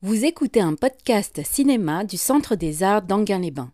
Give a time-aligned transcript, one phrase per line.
[0.00, 3.72] Vous écoutez un podcast cinéma du Centre des Arts d'Anguin-les-Bains.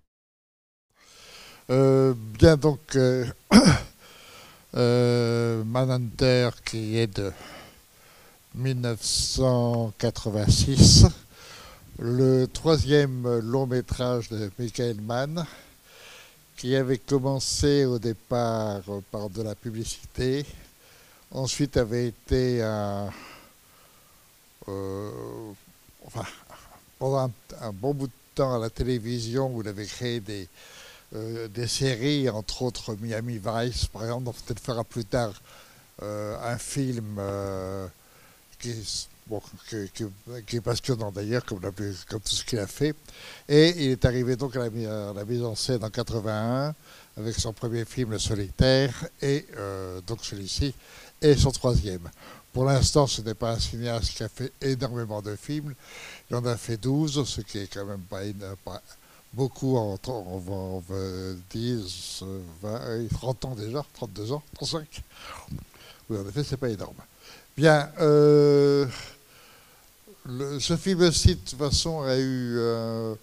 [1.69, 3.27] Euh, bien donc, euh,
[4.75, 7.31] euh, Manhunter qui est de
[8.55, 11.05] 1986,
[11.99, 15.45] le troisième long métrage de Michael Mann,
[16.57, 18.81] qui avait commencé au départ
[19.11, 20.47] par de la publicité,
[21.33, 23.11] ensuite avait été un...
[26.07, 26.25] enfin,
[26.99, 27.31] pendant
[27.61, 30.49] un, bon bout de temps à la télévision il avait créé des,
[31.15, 35.33] euh, des séries, entre autres Miami Vice, par exemple, dont peut-être fera plus tard
[36.03, 37.87] euh, un film euh,
[38.59, 42.95] qui, est- passionnant d'ailleurs, comme, tout ce qu'il a fait.
[43.49, 46.75] Et il est arrivé donc à la, à la mise en scène en 81
[47.17, 49.47] avec son premier film Le Solitaire et
[50.07, 50.75] donc celui-ci
[51.23, 52.11] et son troisième.
[52.55, 55.75] Pour l'instant, ce n'est pas un cinéaste qui a fait énormément de films.
[56.31, 58.21] Il en a fait 12, ce qui est quand même pas,
[58.65, 58.81] pas
[59.33, 60.83] beaucoup tr- en, en, en
[61.51, 65.03] 10, euh, 20, et 30 ans déjà, 32 ans, 35.
[66.09, 66.95] Oui, en effet, c'est pas énorme.
[67.57, 68.87] Bien, euh,
[70.61, 73.15] ce film-ci, de toute façon, a eu euh,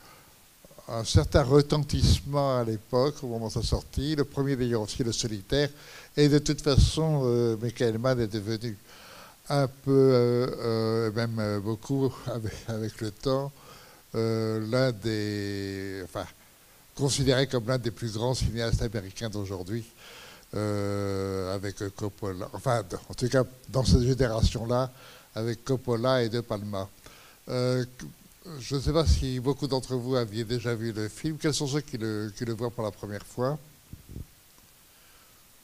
[0.89, 4.15] un certain retentissement à l'époque, au moment de sa sortie.
[4.15, 5.69] Le premier, d'ailleurs, aussi, Le Solitaire.
[6.17, 8.77] Et de toute façon, euh, Michael Mann est devenu
[9.49, 12.13] un peu, euh, euh, même euh, beaucoup
[12.67, 13.51] avec, le temps,
[14.13, 16.25] l'un des, enfin,
[16.95, 19.85] considéré comme l'un des plus grands cinéastes américains d'aujourd'hui,
[20.53, 24.91] avec Coppola, enfin, en tout cas, dans cette génération-là,
[25.35, 26.89] avec Coppola et De Palma.
[27.47, 31.37] Je ne sais pas si beaucoup d'entre vous aviez déjà vu le film.
[31.37, 33.57] Quels sont ceux qui le, qui le voient pour la première fois?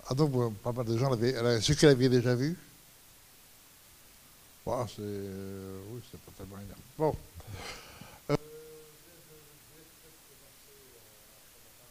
[0.07, 1.59] Ah bon, pas mal de gens l'avaient.
[1.59, 2.55] Ceux qui l'avaient déjà vu?
[4.87, 6.81] C'est, euh, oui, c'est pas tellement énorme.
[6.97, 7.15] Bon.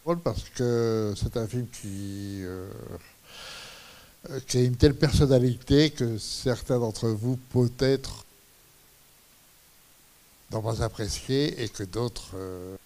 [0.07, 2.71] drôle parce que c'est un film qui, euh,
[4.31, 8.25] euh, qui a une telle personnalité que certains d'entre vous peut-être
[10.53, 12.31] n'ont pas apprécié et que d'autres...
[12.35, 12.77] euh,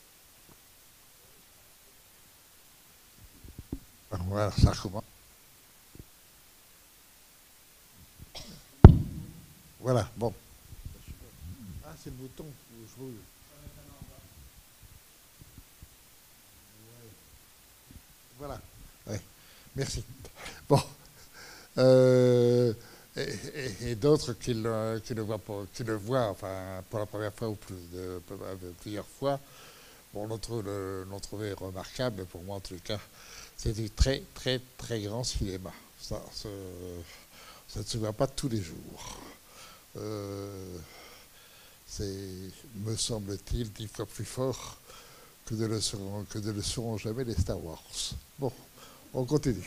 [4.11, 5.10] voilà, ça recommence.
[9.81, 10.33] Voilà, bon.
[11.85, 12.45] Ah, c'est le bouton.
[12.99, 13.03] je
[18.39, 18.61] Voilà.
[19.07, 19.21] Ouais.
[19.77, 20.05] Merci.
[20.69, 20.81] Bon.
[21.79, 22.73] Euh,
[23.17, 23.23] et
[23.55, 27.07] et- et d'autres qui le, qui le voient, pour, qui le voient enfin, pour la
[27.07, 28.21] première fois ou plus de,
[28.81, 29.39] plusieurs fois,
[30.15, 33.01] bon, l'ont trouvé, remarquable, mais pour moi en tout cas,
[33.57, 35.73] c'est du très, très, très grand cinéma.
[36.01, 36.49] Ça, ça,
[37.69, 39.19] ça ne se voit pas tous les jours.
[39.97, 40.79] Euh,
[41.87, 44.77] c'est, me semble-t-il, dix fois plus fort
[45.47, 46.63] que ne le seront, ne le
[46.99, 47.83] jamais les Star Wars.
[48.39, 48.53] Bon,
[49.13, 49.67] on continue.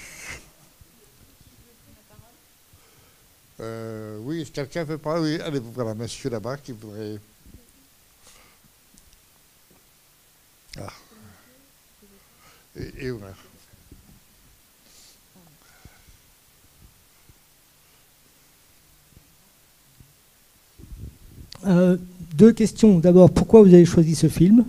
[3.59, 5.37] Euh, oui, quelqu'un veut parler?
[5.37, 7.19] Oui, allez, voilà, monsieur là-bas qui voudrait.
[10.77, 10.93] Ah.
[12.75, 13.35] Et, et voilà.
[21.65, 21.97] Euh,
[22.35, 22.99] deux questions.
[22.99, 24.65] D'abord, pourquoi vous avez choisi ce film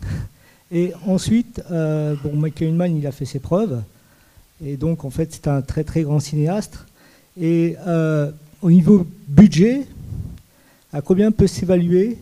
[0.70, 3.82] Et ensuite, euh, bon, Michael Mann, il a fait ses preuves.
[4.64, 6.78] Et donc, en fait, c'est un très très grand cinéaste.
[7.40, 8.30] Et euh,
[8.62, 9.82] au niveau budget,
[10.92, 12.16] à combien peut s'évaluer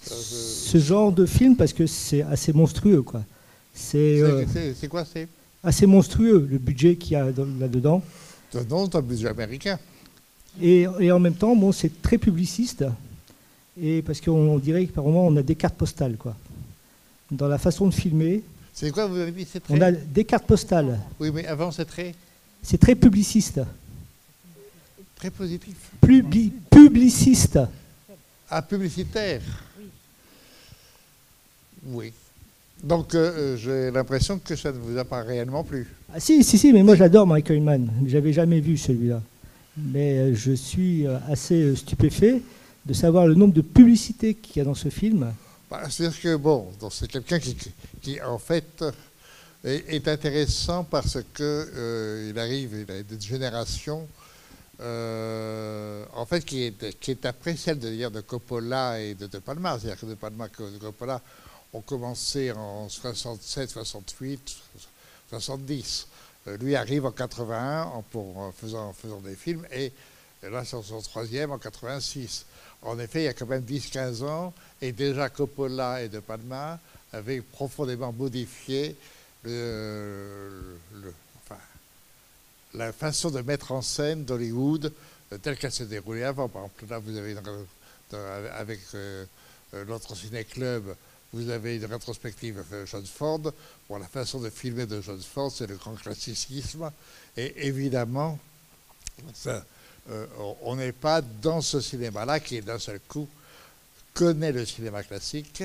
[0.00, 3.22] ce genre de film Parce que c'est assez monstrueux, quoi.
[3.74, 4.22] C'est
[4.90, 5.28] quoi c'est?
[5.62, 8.02] assez monstrueux le budget qu'il y a dans- là-dedans.
[8.70, 9.78] Non, c'est un budget américain.
[10.62, 12.84] Et, et en même temps, bon, c'est très publiciste.
[13.80, 16.34] Et parce qu'on dirait que par moment, on a des cartes postales, quoi.
[17.30, 19.74] Dans la façon de filmer, C'est quoi, vous avez dit C'est très.
[19.74, 20.98] on a des cartes postales.
[21.20, 22.14] Oui, mais avant, c'est très,
[22.62, 23.60] C'est très publiciste.
[25.16, 25.74] très positif.
[26.02, 27.58] Publi- publiciste.
[28.48, 29.42] Ah, publicitaire
[31.88, 32.12] Oui.
[32.82, 35.86] Donc, euh, euh, j'ai l'impression que ça ne vous a pas réellement plu.
[36.14, 37.90] Ah, si, si, si, mais moi j'adore Michael Mann.
[38.06, 39.22] J'avais jamais vu celui-là.
[39.76, 42.40] Mais euh, je suis euh, assez euh, stupéfait
[42.84, 45.32] de savoir le nombre de publicités qu'il y a dans ce film.
[45.70, 47.56] Bah, C'est-à-dire que, bon, c'est quelqu'un qui,
[48.00, 48.84] qui- en fait,
[49.64, 51.42] est, intéressant parce que
[51.74, 54.06] euh, il arrive, il a une génération,
[54.80, 59.78] euh, en fait, qui est, après celle de, Coppola et de De Palma.
[59.78, 61.20] C'est-à-dire que De Palma et Coppola
[61.72, 64.56] ont commencé en 67, 68,
[65.28, 66.06] 70.
[66.48, 68.94] Euh, lui arrive en 81 en, faisant,
[69.24, 69.92] des films et,
[70.42, 72.46] là, c'est son troisième en 86.
[72.82, 76.78] en effet, il y a quand même 10-15 ans, et déjà Coppola et De Palma
[77.12, 78.96] avaient profondément modifié
[82.74, 84.92] la façon de mettre en scène d'Hollywood
[85.32, 86.48] euh, telle qu'elle se déroulait avant.
[86.48, 87.36] Par exemple, là, vous avez
[88.52, 89.24] avec euh,
[89.74, 90.94] euh, ciné-club,
[91.32, 93.52] vous avez une rétrospective de John Ford.
[93.90, 96.90] La façon de filmer de John Ford, c'est le grand classicisme.
[97.36, 98.38] Et évidemment,
[100.62, 103.28] on n'est pas dans ce cinéma-là qui, d'un seul coup,
[104.14, 105.62] connaît le cinéma classique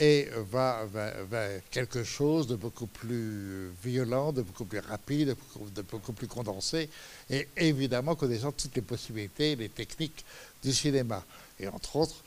[0.00, 0.86] et va
[1.28, 5.36] vers quelque chose de beaucoup plus violent, de beaucoup plus rapide,
[5.74, 6.88] de beaucoup plus condensé,
[7.28, 10.24] et évidemment connaissant toutes les possibilités, les techniques
[10.62, 11.24] du cinéma,
[11.58, 12.22] et entre autres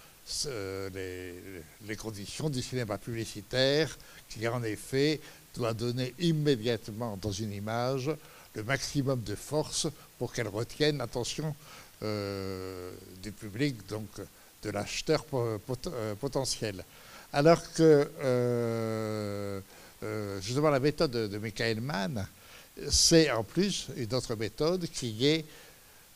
[0.94, 3.98] les, conditions du cinéma publicitaire,
[4.30, 5.20] qui en effet
[5.54, 8.12] doit donner immédiatement dans une image
[8.56, 9.88] le maximum de force
[10.18, 11.56] pour qu'elle retienne l'attention
[12.04, 12.92] euh,
[13.22, 14.08] du public, donc
[14.64, 15.58] de l'acheteur euh,
[16.20, 16.84] potentiel.
[17.34, 19.62] Alors que euh,
[20.42, 22.28] justement la méthode de, Michael Mann,
[22.90, 25.46] c'est en plus une autre méthode qui est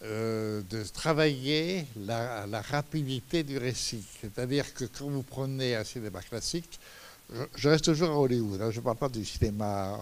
[0.06, 4.04] euh, de travailler la, rapidité du récit.
[4.22, 6.80] C'est-à-dire que quand vous prenez un cinéma classique,
[7.56, 9.98] je, reste toujours à Hollywood, hein, je ne parle pas du cinéma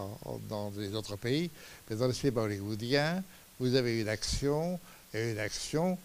[0.50, 1.50] dans les autres pays,
[1.90, 3.24] mais dans le cinéma hollywoodien,
[3.60, 4.78] vous avez une action,
[5.14, 5.98] et une action,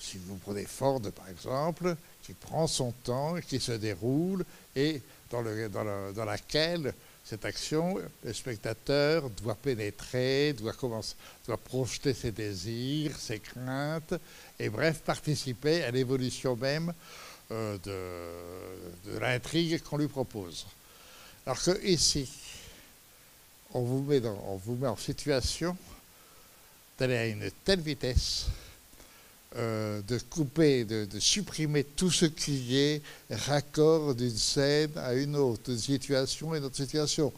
[0.00, 4.44] si vous prenez Ford par exemple, qui prend son temps, qui se déroule
[4.74, 6.94] et dans, le, dans, laquelle
[7.28, 14.14] cette action, le spectateur doit pénétrer, doit, commencer, doit projeter ses désirs, ses craintes,
[14.60, 16.92] et bref, participer à l'évolution même
[17.50, 20.68] euh, de, l'intrigue qu'on lui propose.
[21.44, 22.30] Alors que ici,
[23.74, 25.76] on vous met, on vous met en situation
[26.96, 28.46] d'aller à une telle vitesse
[29.54, 33.00] euh, de couper, de, supprimer tout ce qui est
[33.30, 37.32] raccord d'une scène à une autre, d'une situation à une autre situation.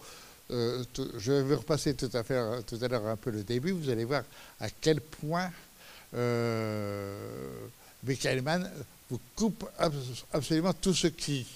[0.50, 0.82] Euh,
[1.18, 4.04] je vais repasser tout à, fait, tout à l'heure un peu le début, vous allez
[4.04, 4.22] voir
[4.58, 5.50] à quel point
[6.14, 7.14] euh,
[8.02, 8.70] Michael Mann
[9.10, 9.68] vous coupe
[10.32, 11.46] absolument tout ce qui,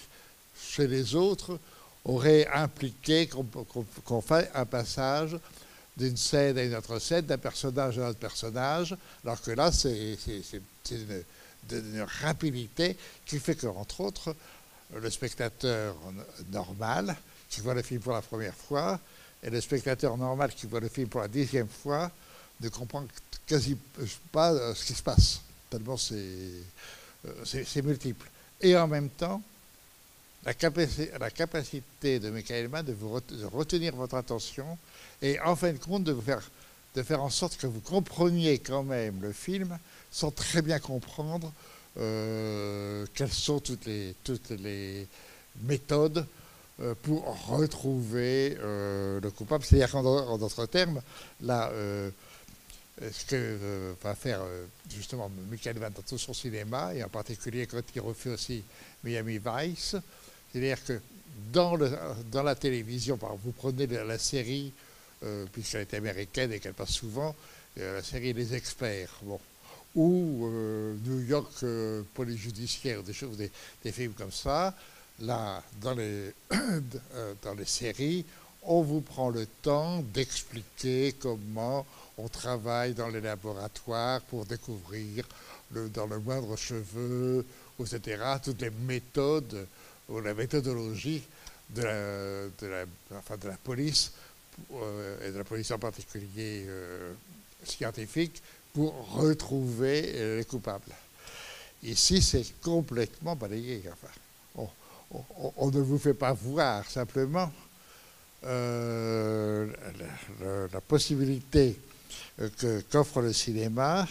[0.61, 1.59] chez les autres,
[2.05, 5.39] aurait impliqué qu'on fasse un passage
[5.97, 9.71] d'une scène à une autre scène, d'un personnage à un autre personnage, alors que là,
[9.71, 10.17] c'est
[10.91, 11.25] une,
[11.71, 12.97] une, rapidité
[13.27, 14.35] qui fait que, entre autres,
[14.95, 15.95] le spectateur
[16.51, 17.17] normal,
[17.49, 18.99] qui voit le film pour la première fois,
[19.43, 22.11] et le spectateur normal qui voit le film pour la dixième fois,
[22.61, 23.05] ne comprend
[23.47, 23.77] quasi
[24.31, 26.63] pas euh, ce qui se passe, tellement euh,
[27.45, 28.31] c'est multiple.
[28.61, 29.43] Et en même temps,
[30.45, 34.79] la capacité, de Michael Mann de, vous de retenir votre attention
[35.21, 36.43] et en fin de compte de, faire,
[36.97, 39.79] de faire en sorte que vous compreniez quand même le film
[40.11, 41.53] sans très bien comprendre
[41.99, 45.07] euh, quelles sont toutes les, toutes les
[45.63, 46.27] méthodes
[46.81, 49.63] euh, pour retrouver euh, le coupable.
[49.65, 51.03] C'est-à-dire qu'en d'autres termes,
[51.43, 51.71] là,
[53.01, 54.41] ce que va faire
[54.91, 58.63] justement Michael Van dans tout son cinéma, et en particulier quand il refait aussi
[59.03, 59.97] Miami Vice,
[60.53, 61.01] c'est-à-dire que
[61.53, 64.73] dans, la télévision, vous prenez la série
[65.25, 67.35] euh, puisqu'elle est américaine et qu'elle passe souvent,
[67.79, 69.39] euh, la série Les Experts, bon,
[69.95, 71.65] ou euh, New York
[72.15, 74.75] Police Judiciaire, des choses, des, films comme ça.
[75.21, 76.33] Là, dans les,
[77.43, 78.25] dans les séries,
[78.63, 81.87] on vous prend le temps d'expliquer comment
[82.19, 85.25] on travaille dans les laboratoires pour découvrir
[85.71, 87.45] dans le moindre cheveu,
[87.81, 89.67] etc., toutes les méthodes
[90.09, 91.23] ou la méthodologie
[91.75, 94.13] de la, police
[94.75, 97.15] euh, et de la police en particulier euh,
[97.65, 98.43] scientifique,
[98.73, 100.93] pour retrouver euh, les coupables.
[101.83, 103.83] Ici, c'est complètement balayé.
[104.57, 107.53] On, ne vous fait pas voir simplement
[108.43, 109.67] la,
[110.89, 111.77] possibilité
[112.91, 114.09] qu'offre le cinéma,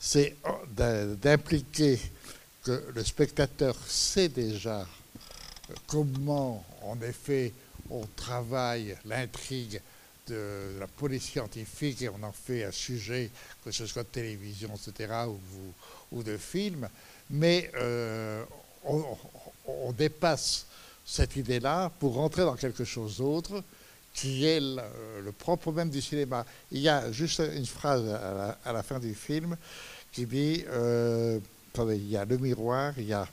[0.00, 0.36] c'est
[1.20, 2.00] d'impliquer
[2.64, 4.86] que le spectateur sait déjà
[5.86, 7.52] comment, en effet,
[7.90, 9.80] on travaille l'intrigue
[10.26, 13.30] de la police scientifique et on en fait un sujet,
[13.64, 15.12] que ce soit de télévision, etc.,
[16.12, 16.88] ou, de film,
[17.30, 18.44] mais euh,
[18.84, 20.66] on, dépasse
[21.04, 23.62] cette idée-là pour rentrer dans quelque chose d'autre
[24.14, 26.46] qui est le, propre même du cinéma.
[26.70, 28.08] Il y a juste une phrase
[28.64, 29.56] à la, fin du film
[30.12, 31.40] qui dit, euh,
[31.76, 33.26] il y a le miroir, il y a...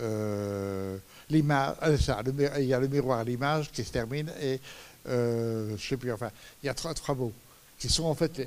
[0.00, 0.98] Euh,
[1.30, 4.60] l'image, euh, il y a le miroir, l'image qui se termine et
[5.08, 6.30] euh, je sais plus, enfin,
[6.62, 7.32] il y a trois, mots
[7.78, 8.40] qui sont en fait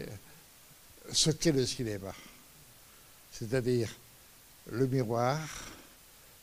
[1.12, 2.14] ce qu'est le cinéma.
[3.32, 3.90] C'est-à-dire
[4.72, 5.40] le miroir,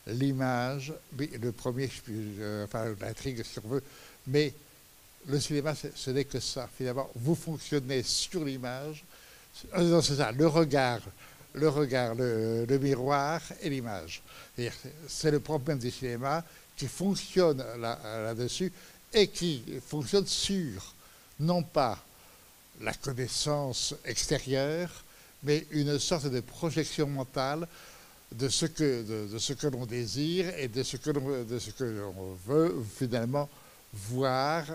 [0.07, 3.83] l'image, le premier, euh, enfin l'intrigue si on veut,
[4.27, 4.53] mais
[5.27, 6.69] le cinéma, ce n'est que ça.
[6.77, 9.03] Finalement, vous fonctionnez sur l'image.
[9.75, 11.01] Euh, c'est ça, le regard,
[11.55, 14.21] le regard, le, miroir et l'image.
[15.07, 16.43] C'est le problème du cinéma
[16.75, 18.71] qui fonctionne là-dessus
[19.13, 20.93] et qui fonctionne sur,
[21.39, 21.97] non pas
[22.81, 24.89] la connaissance extérieure,
[25.43, 27.67] mais une sorte de projection mentale
[28.33, 33.49] de ce que, de, ce que l'on désire et de ce que l'on veut finalement
[33.93, 34.65] voir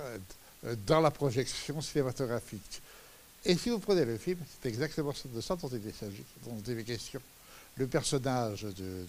[0.87, 2.80] dans la projection cinématographique.
[3.44, 6.78] Et si vous prenez le film, c'est exactement de ça dont il s'agit, dont il
[6.78, 7.20] est question.
[7.76, 9.06] Le personnage, du,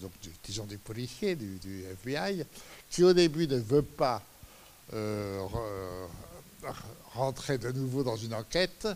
[0.66, 2.44] du policier, du, FBI,
[2.90, 4.22] qui au début ne veut pas
[4.94, 5.40] euh,
[7.14, 8.88] rentrer de nouveau dans une enquête,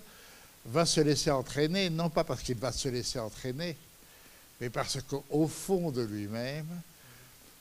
[0.66, 3.76] va se laisser entraîner, non pas parce qu'il va se laisser entraîner,
[4.60, 6.66] mais parce qu'au fond de lui-même,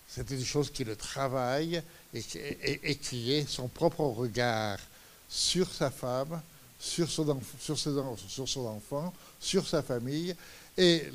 [0.07, 1.81] c'est une chose qui le travaille
[2.13, 4.79] et, qui est son propre regard
[5.27, 6.41] sur sa femme,
[6.79, 10.35] sur son, sur, sur son enfant, sur sa famille,
[10.77, 11.05] et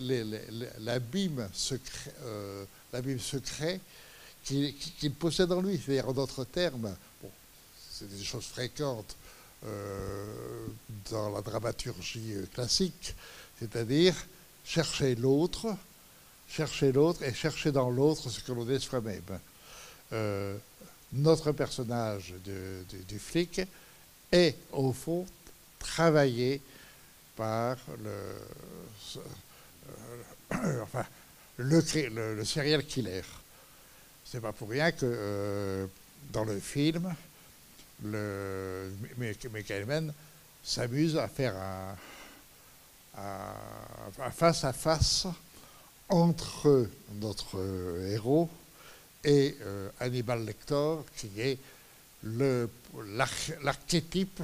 [0.79, 2.65] l'abîme secret, euh,
[3.19, 3.81] secret
[4.45, 5.79] qu'il possède en lui.
[5.79, 6.95] C'est-à-dire, en d'autres termes,
[7.91, 9.17] c'est des choses fréquentes
[9.67, 10.67] euh,
[11.11, 13.15] dans la dramaturgie classique,
[13.59, 14.15] c'est-à-dire
[14.65, 15.77] chercher l'autre,
[16.49, 19.39] chercher l'autre et chercher dans l'autre ce que l'on est soi-même.
[20.13, 20.57] Euh,
[21.13, 22.35] notre personnage
[23.09, 23.61] du flic
[24.33, 25.27] est au fond
[25.81, 26.63] travaillé
[27.37, 28.13] par le,
[30.53, 31.05] euh, enfin,
[31.57, 33.23] le, serial killer.
[34.25, 35.87] C'est pas pour rien que euh,
[36.33, 37.13] dans le film,
[38.05, 40.15] le Michael Mann
[40.63, 41.97] s'amuse à faire un,
[44.31, 45.27] face à face
[46.09, 46.89] entre
[47.21, 47.59] notre
[48.09, 48.49] héros
[49.25, 51.59] et euh, Hannibal Lecter, qui est
[52.23, 54.43] l'archétype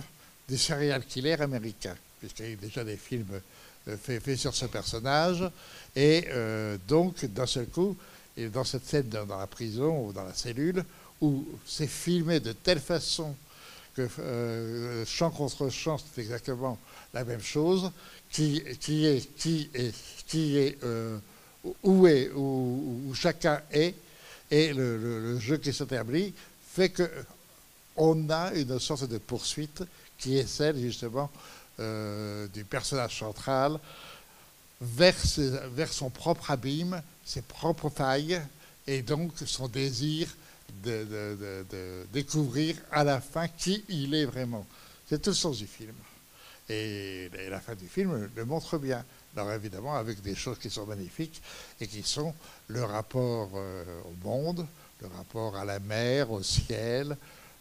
[0.48, 3.40] du serial killer américain, puisqu'il y a déjà des films
[3.88, 5.44] euh, faits, sur ce personnage.
[5.94, 7.96] Et euh, donc, d'un seul coup,
[8.52, 10.84] dans cette scène dans, la prison ou dans la cellule,
[11.20, 13.34] où c'est filmé de telle façon
[13.94, 14.06] que
[15.06, 16.78] champ contre champ, c'est exactement
[17.14, 17.90] la même chose,
[18.30, 19.94] qui, est, qui est,
[20.26, 20.78] qui est
[21.82, 23.94] où est, où chacun est,
[24.50, 26.32] et le, jeu qui s'établit
[26.72, 29.82] fait qu'on a une sorte de poursuite
[30.18, 31.30] qui est celle justement
[31.78, 33.78] euh, du personnage central
[34.80, 35.14] vers,
[35.90, 38.40] son propre abîme, ses propres failles,
[38.86, 40.28] et donc son désir
[40.82, 44.66] de, découvrir à la fin qui il est vraiment.
[45.08, 45.94] C'est tout le sens du film.
[46.68, 49.04] Et, la fin du film le montre bien.
[49.36, 51.42] Alors évidemment, avec des choses qui sont magnifiques
[51.80, 52.34] et qui sont
[52.68, 54.66] le rapport euh, au monde,
[55.02, 57.16] le rapport à la mer, au ciel.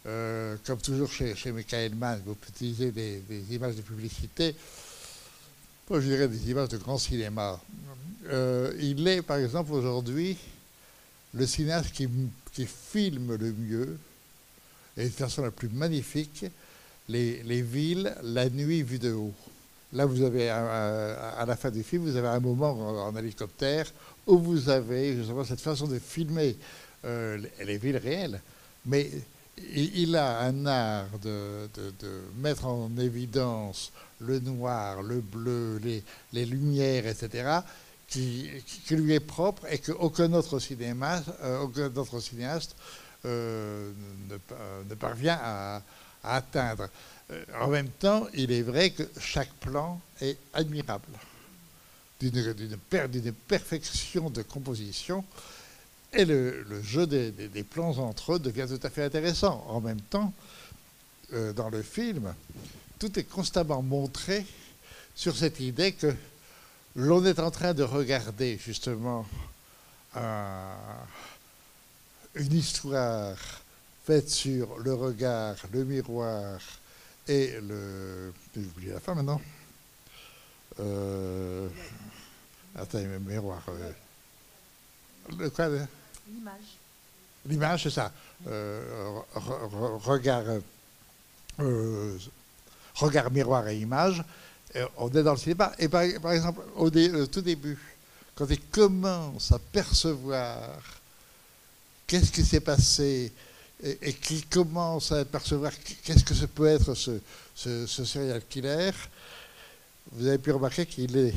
[0.06, 4.54] Euh, comme toujours chez, Michael Mann, vous utilisez des, images de publicité,
[5.90, 7.60] je dirais des images de grand cinéma.
[8.28, 10.36] Euh, il est, par exemple, aujourd'hui,
[11.34, 12.08] le cinéaste qui,
[12.66, 13.98] filme le mieux,
[14.96, 16.46] et de façon la plus magnifique,
[17.08, 19.34] les, les villes la nuit vue de haut.
[19.92, 23.86] Là, vous avez, à la fin du film, vous avez un moment en, hélicoptère
[24.26, 26.56] où vous avez justement cette façon de filmer
[27.04, 28.40] euh, les villes réelles.
[28.84, 29.10] Mais
[29.74, 31.68] il a un art de,
[32.36, 35.80] mettre en évidence le noir, le bleu,
[36.32, 37.60] les, lumières, etc.,
[38.08, 38.50] qui,
[38.90, 42.76] lui est propre et qu'aucun autre, cinéma, euh, aucun autre cinéaste
[43.24, 43.90] euh,
[44.88, 45.82] ne, parvient à
[46.22, 46.88] atteindre.
[47.32, 51.08] Euh, en même temps, il est vrai que chaque plan est admirable,
[52.20, 55.24] d'une perfection de composition,
[56.16, 59.64] et le, jeu des, plans entre eux devient tout à fait intéressant.
[59.68, 60.32] En même temps,
[61.32, 62.34] euh, dans le film,
[62.98, 64.46] tout est constamment montré
[65.14, 66.14] sur cette idée que
[66.94, 69.26] l'on est en train de regarder justement
[72.34, 73.36] une histoire
[74.04, 76.58] faite sur le regard, le miroir,
[77.28, 78.32] et le.
[78.54, 79.40] J'ai oublié la fin maintenant.
[80.80, 81.68] Euh,
[82.74, 83.62] attends, miroir.
[83.68, 83.90] Euh,
[85.38, 85.68] le quoi
[86.28, 86.78] L'image.
[87.46, 88.12] L'image, c'est ça.
[88.48, 89.20] Euh,
[90.04, 90.44] regard,
[91.60, 92.18] euh,
[92.94, 94.22] regard, miroir et image.
[94.98, 95.72] on est dans le cinéma.
[95.78, 97.78] Et par, exemple, au, tout début,
[98.34, 100.58] quand il commence à percevoir
[102.06, 103.32] qu'est-ce qui s'est passé
[103.82, 107.20] et, qui commence à percevoir qu'est-ce que ce peut être ce,
[107.54, 108.90] ce, serial killer,
[110.12, 111.34] vous avez pu remarquer qu'il est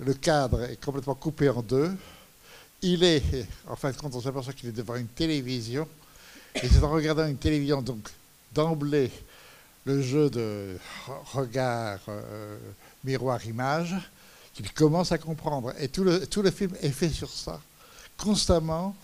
[0.00, 1.90] le cadre est complètement coupé en deux
[2.82, 3.22] il est,
[3.68, 5.88] en fin de compte, on s'aperçoit qu'il est devant une télévision,
[6.54, 8.08] et c'est en regardant une télévision, donc
[8.52, 9.10] d'emblée,
[9.84, 10.76] le jeu de
[11.32, 12.56] regard, euh,
[13.04, 13.94] miroir, image,
[14.54, 15.72] qu'il commence à comprendre.
[15.78, 17.60] Et tout le, film est fait sur ça,
[18.16, 18.96] constamment,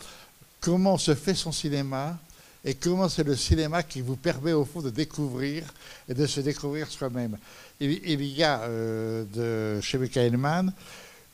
[0.61, 2.19] comment se fait son cinéma,
[2.65, 5.65] et comment c'est le cinéma qui vous permet au fond de découvrir
[6.09, 7.37] et de se découvrir soi-même.
[7.81, 10.73] Il, y a euh, de, chez Michael Mann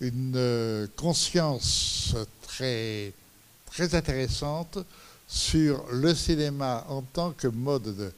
[0.01, 3.13] une euh, conscience très,
[3.67, 4.79] très intéressante
[5.27, 8.13] sur le cinéma en tant que mode, de,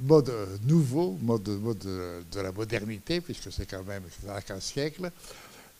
[0.00, 0.32] mode
[0.64, 4.02] nouveau, mode, mode de, la modernité, puisque c'est quand même
[4.46, 5.10] qu'un siècle,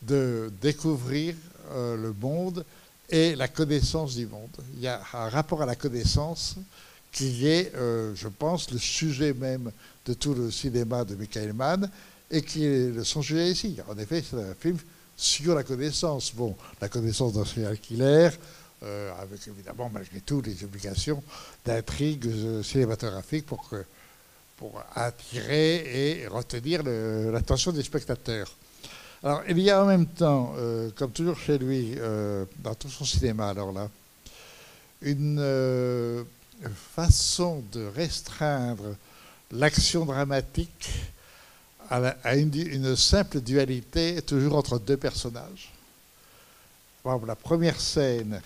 [0.02, 1.34] de découvrir
[1.72, 2.64] euh, le monde
[3.10, 4.50] et la connaissance du monde.
[4.74, 6.56] Il y a un rapport à la connaissance
[7.12, 9.70] qui est, euh, je pense, le sujet même
[10.06, 11.90] de tout le cinéma de Michael Mann
[12.30, 13.76] et qui est son sujet ici.
[13.88, 14.78] En effet, c'est un film
[15.16, 16.32] sur la connaissance.
[16.34, 18.30] Bon, la connaissance d'un serial killer,
[18.82, 21.22] euh, avec évidemment, malgré tout, les obligations
[21.64, 23.70] d'intrigue euh, cinématographique pour,
[24.56, 28.50] pour attirer et retenir l'attention des spectateurs.
[29.22, 32.90] Alors, il y a en même temps, euh, comme toujours chez lui, euh, dans tout
[32.90, 33.88] son cinéma, alors là,
[35.00, 36.24] une
[36.94, 38.96] façon de restreindre
[39.50, 40.90] l'action dramatique
[41.90, 45.72] à, une, simple dualité, toujours entre deux personnages.
[47.04, 48.40] la première scène,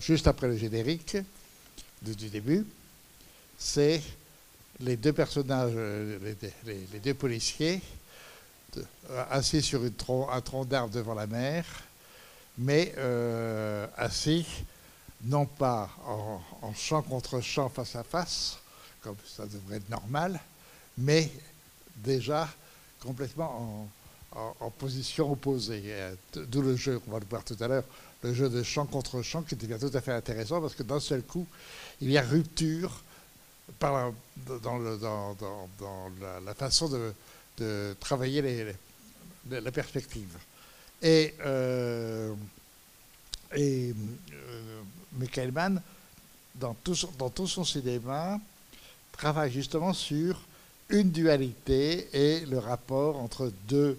[0.00, 1.16] juste après le générique
[2.02, 2.66] du, début,
[3.58, 4.02] c'est
[4.80, 7.80] les deux personnages, les deux policiers,
[9.10, 11.64] euh, assis sur un tronc d'arbre devant la mer,
[12.58, 14.44] mais euh, assis
[15.22, 18.58] non pas en, champ contre champ face à face,
[19.00, 20.40] comme ça devrait être normal,
[20.98, 21.30] mais
[21.96, 22.48] déjà
[23.00, 23.88] complètement
[24.32, 25.82] en, position opposée.
[25.86, 27.84] Euh, d'où le jeu, on va le voir tout à l'heure,
[28.22, 31.00] le jeu de champ contre champ qui devient tout à fait intéressant parce que d'un
[31.00, 31.46] seul coup,
[32.00, 33.02] il y a rupture
[33.80, 34.12] dans,
[36.44, 36.90] la, façon
[37.58, 38.74] de, travailler
[39.50, 40.36] la perspective.
[41.02, 42.34] Et, euh,
[43.56, 43.92] euh,
[45.12, 45.80] Michael Mann,
[46.54, 48.38] dans tout son cinéma,
[49.12, 50.40] travaille justement sur
[50.88, 53.98] une dualité et le rapport entre deux,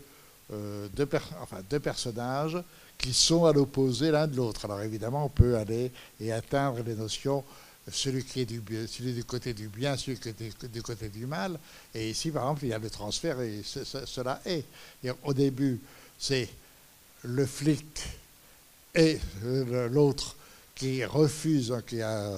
[0.53, 1.07] euh, deux,
[1.41, 2.57] enfin, deux personnages
[2.97, 4.65] qui sont à l'opposé l'un de l'autre.
[4.65, 7.43] Alors évidemment, on peut aller et atteindre les notions
[7.91, 11.25] celui qui est du, celui du côté du bien, celui qui est du côté du
[11.25, 11.57] mal.
[11.93, 14.65] Et ici, par exemple, il y a le transfert et cela est.
[15.23, 15.79] au début,
[16.19, 16.49] c'est
[17.23, 18.03] le flic
[18.93, 19.19] et
[19.91, 20.35] l'autre
[20.75, 22.37] qui refuse, hein, qui a,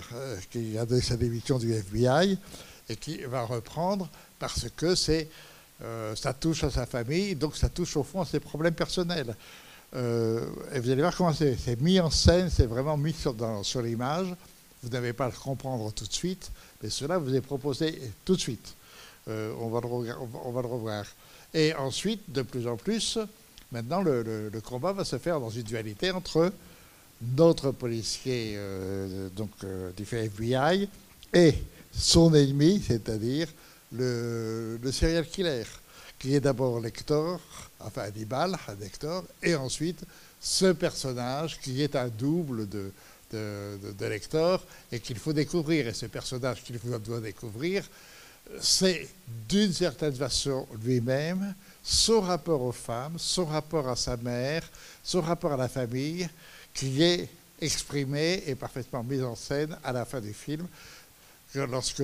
[0.51, 2.37] qui a sa démission du FBI
[2.87, 4.09] et qui va reprendre
[4.39, 4.95] parce que
[5.81, 9.35] euh, ça touche à sa famille, donc ça touche au fond à ses problèmes personnels.
[9.95, 14.27] Euh, et vous allez voir comment c'est mis en scène, c'est vraiment mis sur, l'image.
[14.83, 18.35] Vous n'avez pas à le comprendre tout de suite, mais cela vous est proposé tout
[18.35, 18.75] de suite.
[19.27, 21.05] Euh, on, va le revoir.
[21.53, 23.17] Et ensuite, de plus en plus,
[23.71, 26.51] maintenant, le, combat va se faire dans une dualité entre
[27.35, 28.57] notre policier
[29.35, 29.49] donc,
[29.97, 30.87] du FBI
[31.33, 31.53] et
[31.91, 33.47] son ennemi, c'est-à-dire
[33.91, 35.63] le, le, serial killer,
[36.17, 37.39] qui est d'abord Lector,
[37.79, 40.03] enfin Hannibal, Lector, et ensuite
[40.39, 42.91] ce personnage qui est un double de,
[43.31, 45.87] de, lecteur et qu'il faut découvrir.
[45.87, 47.83] Et ce personnage qu'il doit découvrir,
[48.59, 49.07] c'est
[49.47, 54.63] d'une certaine façon lui-même, son rapport aux femmes, son rapport à sa mère,
[55.03, 56.27] son rapport à la famille,
[56.73, 57.29] qui est
[57.61, 60.65] exprimé et parfaitement mis en scène à la fin du film,
[61.55, 62.03] lorsque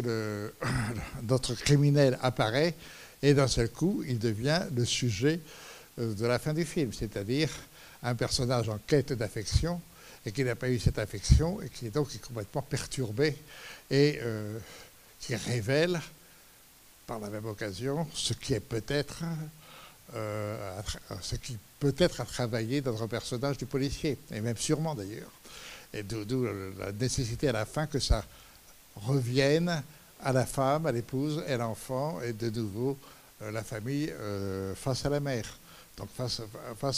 [1.23, 2.75] notre criminel apparaît,
[3.21, 5.39] et d'un seul coup, il devient le sujet
[5.99, 7.49] euh, de la fin du film, c'est-à-dire
[8.03, 9.81] un personnage en quête d'affection,
[10.25, 13.35] et qui n'a pas eu cette affection et qui est donc complètement perturbé
[13.91, 14.57] et euh,
[15.19, 15.99] qui révèle
[17.05, 19.23] par la même occasion ce qui est peut-être
[20.15, 20.81] euh,
[21.21, 25.31] ce qui peut-être a travaillé dans un personnage du policier, et même sûrement d'ailleurs.
[25.93, 26.47] Et d'où
[26.79, 28.25] la nécessité à la fin que ça
[28.95, 29.83] revienne
[30.23, 32.97] à la femme, à l'épouse et à l'enfant, et de nouveau
[33.41, 34.11] euh, la famille
[34.75, 35.57] face à la mère,
[35.97, 36.41] donc face,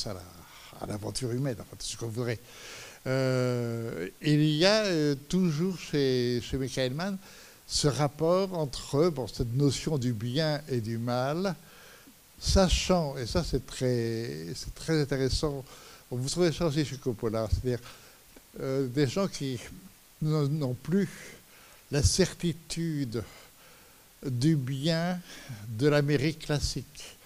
[0.07, 2.39] à l'aventure humaine, enfin, tout ce qu'on voudrait.
[3.07, 7.17] Euh, il y a euh, toujours chez, chez Michael Mann
[7.65, 11.55] ce rapport entre cette notion du bien et du mal,
[12.39, 15.65] sachant, et ça c'est très, très intéressant,
[16.09, 17.85] vous trouvez ça aussi chez Coppola, c'est-à-dire
[18.61, 19.59] euh, des gens qui
[20.21, 21.09] n'ont plus
[21.91, 23.23] la certitude
[24.25, 25.19] du bien
[25.67, 27.17] de l'Amérique classique.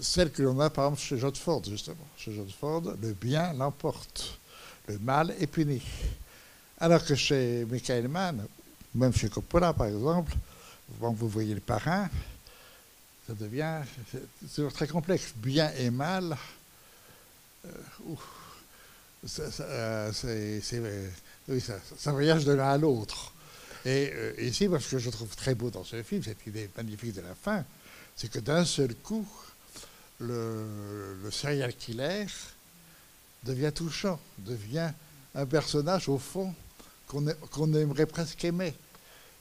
[0.00, 2.06] celle que l'on a par exemple chez John Ford, justement.
[2.16, 4.38] Chez John Ford, le bien l'emporte,
[4.88, 5.80] le mal est puni.
[6.78, 8.44] Alors que chez Michael Mann,
[8.94, 10.34] même chez Coppola par exemple,
[11.00, 12.08] quand vous voyez le parrain,
[13.26, 13.80] ça devient
[14.54, 15.32] toujours très complexe.
[15.36, 16.36] Bien et mal,
[19.26, 20.12] ça, ça,
[22.12, 23.32] voyage de l'un à l'autre.
[23.86, 26.68] Et euh, ici, moi, ce que je trouve très beau dans ce film, cette idée
[26.76, 27.64] magnifique de la fin,
[28.16, 29.24] c'est que d'un seul coup,
[30.18, 32.26] le, serial killer
[33.44, 34.90] devient touchant, devient
[35.36, 36.52] un personnage, au fond,
[37.06, 38.74] qu'on aimerait presque aimer.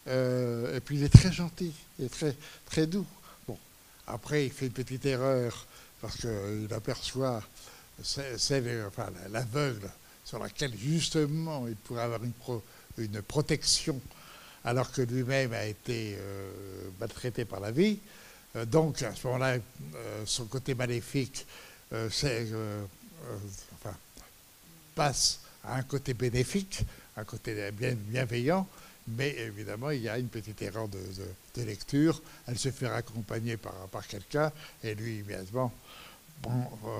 [0.07, 2.35] Euh, et puis il est très gentil, il est très,
[2.67, 3.07] très doux.
[3.47, 3.57] Bon,
[4.05, 5.65] après, il fait une petite erreur
[6.01, 7.41] parce qu'il aperçoit
[9.31, 9.89] l'aveugle
[10.23, 12.33] sur laquelle justement il pourrait avoir une,
[12.99, 13.99] une protection
[14.65, 16.49] alors que lui-même a été euh,
[16.99, 17.99] maltraité par la vie.
[18.55, 19.57] Euh, donc à ce moment-là,
[19.95, 21.45] euh, son côté maléfique
[24.95, 26.81] passe à un côté bénéfique,
[27.15, 28.67] un côté bien, bienveillant,
[29.07, 30.99] mais évidemment, il y a une petite erreur de,
[31.63, 32.21] lecture.
[32.47, 34.51] Elle se fait accompagner par, par quelqu'un,
[34.83, 35.71] et lui, immédiatement,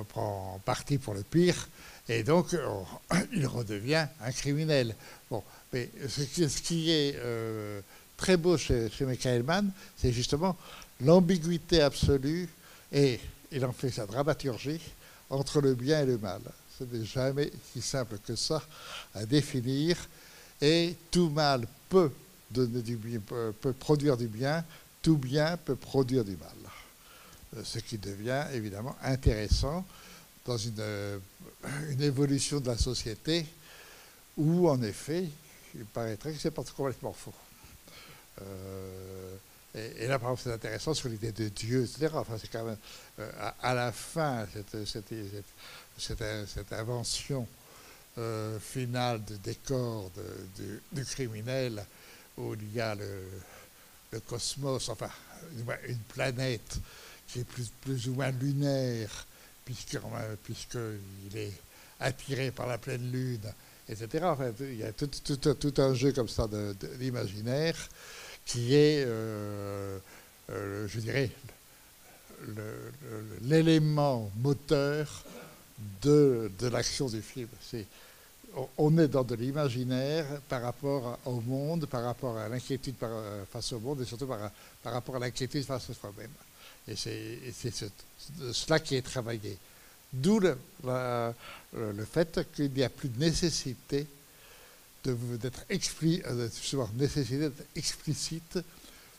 [0.10, 1.68] prend, parti pour le pire,
[2.08, 2.56] et donc
[3.34, 4.96] il redevient un criminel.
[5.30, 5.44] Bon,
[5.76, 7.82] mais ce qui, est euh,
[8.16, 10.56] très beau chez, chez Michael Mann, c'est justement
[11.02, 12.48] l'ambiguïté absolue,
[12.94, 13.20] et
[13.52, 14.80] il en fait sa dramaturgie,
[15.30, 16.40] entre le bien et le mal.
[16.80, 18.64] Ce n'est jamais si simple que ça
[19.14, 19.98] à définir,
[20.62, 22.12] et tout mal peut,
[22.50, 24.64] donner du peut produire du bien,
[25.02, 26.56] tout bien peut produire du mal.
[27.58, 29.86] Euh, ce qui devient évidemment intéressant
[30.46, 31.20] dans euh,
[31.90, 33.46] une évolution de la société
[34.38, 35.26] où, en effet,
[35.76, 37.34] il paraîtrait que c'est pas complètement faux.
[38.42, 39.36] Euh,
[39.74, 42.10] et, là, par exemple, c'est intéressant sur l'idée de Dieu, etc.
[42.14, 42.78] Enfin, c'est quand même,
[43.62, 44.86] à, la fin, cette,
[45.98, 47.46] cette, cette, invention
[48.62, 50.10] finale de décor
[50.94, 51.86] du criminel,
[52.38, 53.28] où il y a le,
[54.12, 55.10] le cosmos, enfin,
[55.88, 56.80] une planète
[57.28, 59.26] qui est plus, plus ou moins lunaire,
[59.66, 61.54] puisqu'il est
[62.00, 63.54] attiré par la pleine lune,
[63.90, 64.26] etc.
[64.62, 66.48] il y a tout, un jeu comme ça
[67.00, 67.76] d'imaginaire
[68.46, 69.98] qui est, euh,
[70.52, 71.32] euh, je dirais,
[73.42, 75.24] l'élément moteur
[76.02, 77.48] de, de l'action du film.
[78.78, 82.96] on est dans de l'imaginaire par rapport au monde, par rapport à l'inquiétude
[83.52, 84.52] face au monde et surtout par,
[84.84, 86.32] par rapport à l'inquiétude face à soi-même.
[86.88, 87.72] Et c'est
[88.54, 89.58] cela qui est travaillé.
[90.14, 90.56] D'où le,
[92.12, 94.08] fait qu'il n'y a plus de nécessité
[95.04, 98.60] d'être euh, explicite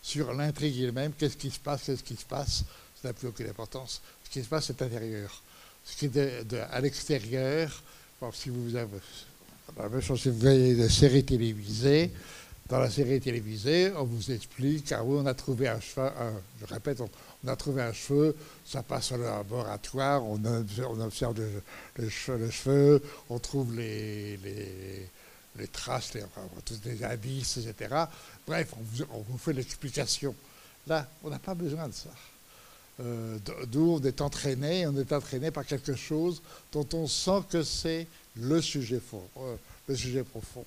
[0.03, 1.13] sur l'intrigue elle-même.
[1.13, 2.65] Qu'est-ce qui se passe Qu'est-ce qui se passe
[3.01, 4.01] Ça n'a plus aucune importance.
[4.25, 5.43] Ce qui se passe, c'est intérieur.
[5.85, 7.83] Ce qui est à l'extérieur,
[8.33, 8.99] si vous avez
[9.77, 12.11] la même chose vous des séries télévisées,
[12.69, 16.09] dans la série télévisée, on vous explique, ah oui, on a trouvé un cheveu,
[16.61, 21.39] je répète, on, a trouvé un cheveu, ça passe au laboratoire, on, observe
[21.97, 24.39] le, cheveu, on trouve les,
[25.73, 26.25] traces, les,
[26.65, 27.95] tous les indices, etc.
[28.47, 28.75] Bref,
[29.13, 30.35] on vous, fait l'explication.
[30.89, 32.11] Là, on n'a pas besoin de ça.
[32.99, 37.63] Euh, D'où on est entraîné, on est entraîné par quelque chose dont on sent que
[37.63, 40.65] c'est le sujet fond, euh, le sujet profond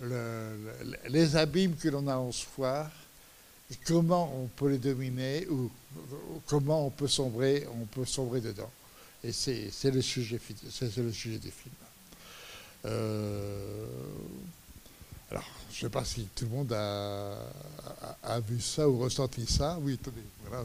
[0.00, 2.88] les abîmes que l'on a en soi,
[3.84, 5.70] comment on peut les dominer ou,
[6.46, 8.70] comment on peut sombrer, on peut sombrer dedans.
[9.24, 11.74] Et c'est le sujet, c'est le sujet du film.
[12.84, 13.86] Euh,
[15.30, 19.78] alors, je ne sais pas si tout le monde a, vu ça ou ressenti ça.
[19.82, 19.98] Oui,
[20.46, 20.64] voilà,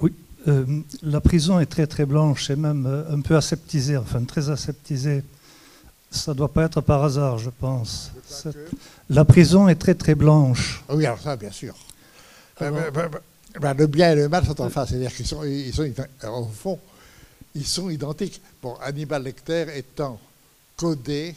[0.00, 0.12] Oui,
[0.48, 4.48] euh, la prison est très très blanche et même euh, un peu aseptisée, enfin très
[4.48, 5.22] aseptisée
[6.10, 8.10] ça ne doit pas être par hasard, je pense.
[9.10, 10.82] La prison est très très blanche.
[10.88, 11.74] Ah oui, alors ça, bien sûr.
[12.58, 13.10] Ben, ben,
[13.60, 15.88] ben, le bien et le mal sont en face, c'est-à-dire qu'ils sont, ils sont,
[16.28, 16.78] au fond,
[17.54, 18.40] ils sont identiques.
[18.62, 20.18] Bon, Hannibal Lecter étant
[20.76, 21.34] codé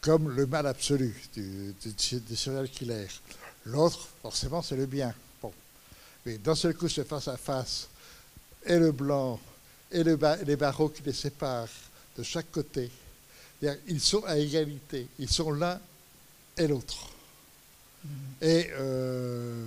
[0.00, 3.06] comme le mal absolu du, du, serial killer.
[3.66, 5.12] L'autre, forcément, c'est le bien.
[5.42, 5.52] Bon.
[6.24, 7.88] Mais d'un seul coup, c'est face à face,
[8.64, 9.40] et le blanc,
[9.90, 11.68] et le, les barreaux qui les séparent
[12.16, 12.90] de chaque côté,
[13.62, 15.80] ils sont à égalité, ils sont l'un
[16.56, 17.10] et l'autre.
[18.40, 19.66] Et euh,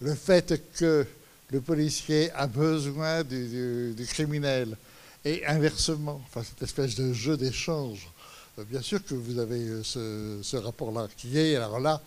[0.00, 1.06] le fait que
[1.50, 4.76] le policier a besoin du, criminel
[5.24, 8.08] et inversement, enfin cette espèce de jeu d'échange,
[8.58, 12.00] euh, bien sûr que vous avez euh, ce, rapport-là qui est alors là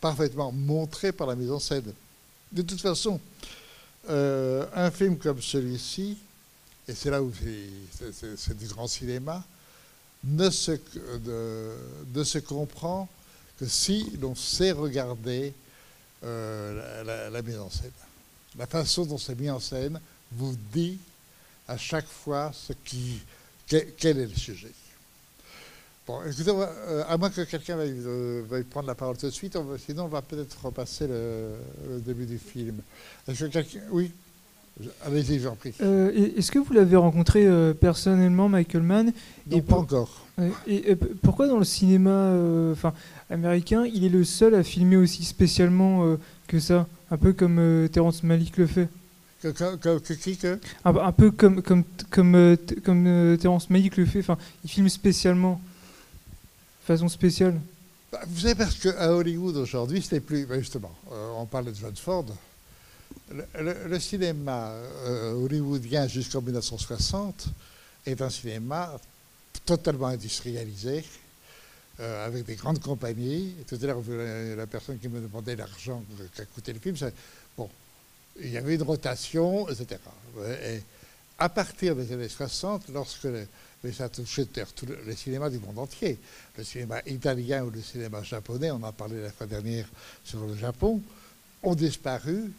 [0.00, 1.92] parfaitement montré par la mise en scène.
[2.50, 3.20] De toute façon,
[4.08, 6.16] un film comme celui-ci,
[6.88, 7.30] et c'est là où
[8.36, 9.44] c'est du grand cinéma,
[10.24, 13.08] ne se, comprend
[13.58, 15.52] que si l'on sait regarder
[16.24, 17.92] euh, la, mise en scène.
[18.58, 20.00] La façon dont c'est mis en scène
[20.32, 20.98] vous dit
[21.68, 22.52] à chaque fois
[23.66, 24.72] quel, est le sujet.
[26.06, 29.56] Bon, écoutez, euh, à moins que quelqu'un veuille, euh, prendre la parole tout de suite,
[29.84, 31.54] sinon on va peut-être repasser le,
[32.00, 32.80] début du film.
[33.26, 33.80] Est-ce que quelqu'un...
[33.90, 34.10] Oui?
[35.04, 35.70] Allez-y, j'en prie.
[36.36, 37.46] Est-ce que vous l'avez rencontré
[37.80, 39.12] personnellement, Michael Mann?
[39.50, 40.24] Non, et pas encore.
[40.68, 42.32] Et, pourquoi dans le cinéma,
[42.72, 42.92] enfin,
[43.30, 47.58] américain, il est le seul à filmer aussi spécialement euh, que ça, un peu comme
[47.58, 48.88] euh, Terrence Malick le fait.
[49.42, 49.88] Que, que,
[50.84, 55.60] un, peu comme, comme, comme, euh, comme Terrence Malick le fait, enfin, il filme spécialement,
[56.84, 57.60] façon spéciale.
[58.10, 60.44] Bah, vous savez, parce qu'à Hollywood aujourd'hui, c'était plus.
[60.44, 60.92] Bah, justement,
[61.38, 62.26] on parle de John Ford.
[63.30, 64.72] Le, cinéma
[65.34, 67.48] hollywoodien jusqu'en 1960
[68.06, 68.98] est un cinéma
[69.66, 71.04] totalement industrialisé,
[72.00, 73.54] euh, avec des grandes compagnies.
[73.66, 74.02] Tout à l'heure,
[74.56, 76.02] la, personne qui me demandait l'argent
[76.34, 76.96] qu'a coûté le film,
[77.56, 77.68] bon,
[78.40, 80.00] il y avait une rotation, etc.
[80.64, 80.80] Et
[81.38, 83.28] à partir des années 60, lorsque
[83.92, 86.18] ça touchait tout le, cinéma du monde entier,
[86.56, 89.86] le cinéma italien ou le cinéma japonais, on en parlait la fois dernière
[90.24, 91.02] sur le Japon,
[91.62, 92.52] ont disparu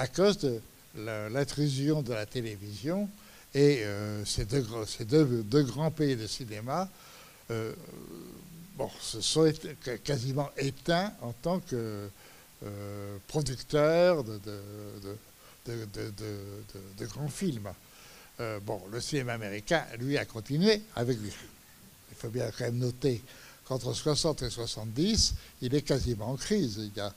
[0.00, 0.60] à cause de
[0.96, 3.06] l'intrusion de la télévision
[3.54, 4.62] et euh, ces, deux,
[5.62, 6.88] grands pays de cinéma
[7.50, 7.74] euh,
[8.76, 9.52] bon, se sont
[10.02, 12.08] quasiment éteints en tant que
[12.64, 14.40] euh, producteurs de,
[17.00, 17.68] grands films.
[18.62, 21.30] Bon, le cinéma américain, lui, a continué avec lui.
[22.10, 23.22] Il faut bien quand même noter
[23.66, 26.78] qu'entre 60 et 70, il est quasiment en crise.
[26.78, 27.12] Il y a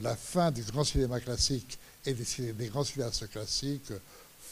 [0.00, 3.92] la fin du grand cinéma classique et des, grands cinéastes classiques,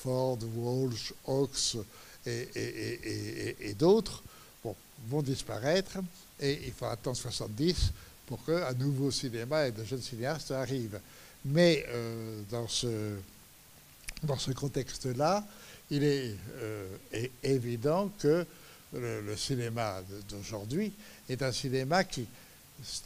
[0.03, 1.77] Ford, Walsh, Hawks
[2.27, 4.23] et, d'autres,
[5.09, 5.99] vont disparaître
[6.41, 7.93] et il faut attendre 70
[8.27, 11.01] pour qu'un nouveau cinéma et de jeunes cinéastes arrivent.
[11.45, 13.17] Mais euh, dans ce,
[14.23, 15.45] dans ce contexte-là,
[15.91, 16.97] il est, euh,
[17.43, 18.47] évident que
[18.95, 20.93] le, cinéma d'aujourd'hui
[21.29, 22.27] est un cinéma qui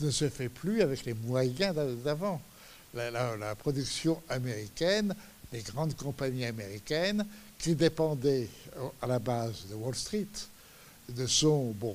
[0.01, 2.41] ne se fait plus avec les moyens d'avant.
[2.97, 5.15] La, production américaine,
[5.53, 7.27] les grandes compagnies américaines
[7.59, 8.49] qui dépendaient
[9.03, 10.27] à la base de Wall Street,
[11.11, 11.95] de son, bon,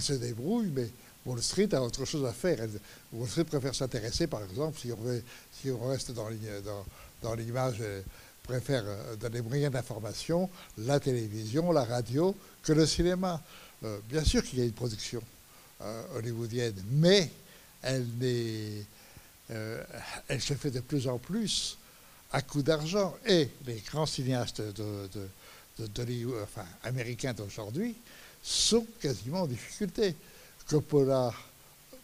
[0.00, 0.88] se débrouille, mais
[1.26, 2.66] Wall Street a autre chose à faire.
[3.12, 4.98] Wall Street préfère s'intéresser, par exemple, si on,
[5.52, 7.82] si on reste dans, l'image,
[8.42, 13.42] préfère euh, dans les moyens d'information, la télévision, la radio, que le cinéma.
[13.84, 15.22] Euh, bien sûr qu'il y a une production
[15.82, 17.30] euh, hollywoodienne, mais
[17.82, 18.06] elle,
[19.48, 21.78] elle se fait de plus en plus
[22.32, 23.16] à coup d'argent.
[23.26, 24.62] Et les grands cinéastes
[26.82, 27.94] américains d'aujourd'hui
[28.42, 30.14] sont quasiment en difficulté.
[30.68, 31.32] Coppola,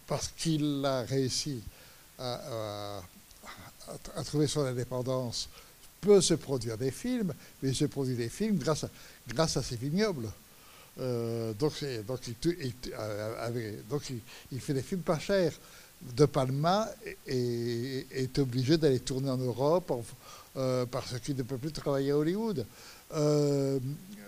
[0.07, 1.63] parce qu'il a réussi
[2.19, 3.01] à,
[4.25, 5.49] trouver son indépendance,
[6.01, 10.31] peut se produire des films, mais il se produit des films grâce à, ses vignobles.
[10.99, 12.21] Euh, donc, euh, donc
[14.51, 15.53] il, fait des films pas chers.
[16.01, 16.89] De Palma
[17.27, 19.93] est, obligé d'aller tourner en Europe
[20.57, 22.67] euh, parce qu'il ne peut plus travailler à Hollywood.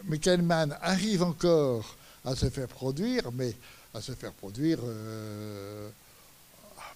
[0.04, 3.54] Michael Mann arrive encore à se faire produire, mais
[3.94, 5.88] à se faire produire euh,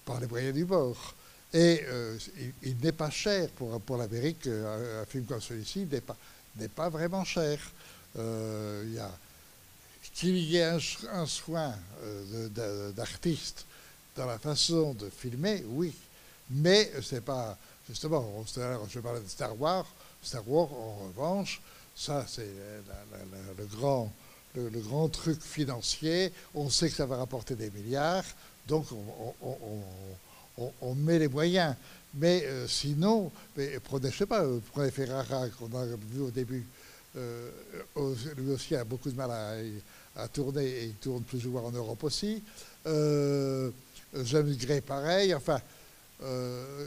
[0.05, 1.15] par les moyens du bord.
[1.53, 2.19] Et euh,
[2.63, 5.87] il, n'est pas cher pour, l'Amérique, un, film comme celui-ci
[6.57, 7.59] n'est pas, vraiment cher.
[8.19, 9.11] Euh, il y a
[10.15, 10.79] qu'il y ait
[11.13, 11.75] un, soin
[12.95, 13.67] d'artiste
[14.17, 15.93] dans la façon de filmer, oui,
[16.51, 17.57] mais c'est pas
[17.89, 18.45] justement.
[18.89, 19.87] Je parlais de Star Wars.
[20.23, 21.61] Star Wars, en revanche,
[21.95, 22.49] ça c'est
[23.59, 24.13] le grand
[24.57, 28.25] le, grand truc financier, on sait que ça va rapporter des milliards,
[28.67, 28.87] donc
[30.81, 31.75] on, met les moyens.
[32.15, 33.31] Mais euh, sinon,
[33.85, 36.67] prenez, je sais pas, euh, prenez Ferrara qu'on a vu au début,
[37.17, 37.51] euh,
[38.39, 39.31] lui aussi a beaucoup de mal
[40.17, 42.43] à, tourner et il tourne plus ou moins en Europe aussi.
[44.25, 45.35] Gray, pareil.
[45.35, 45.61] Enfin,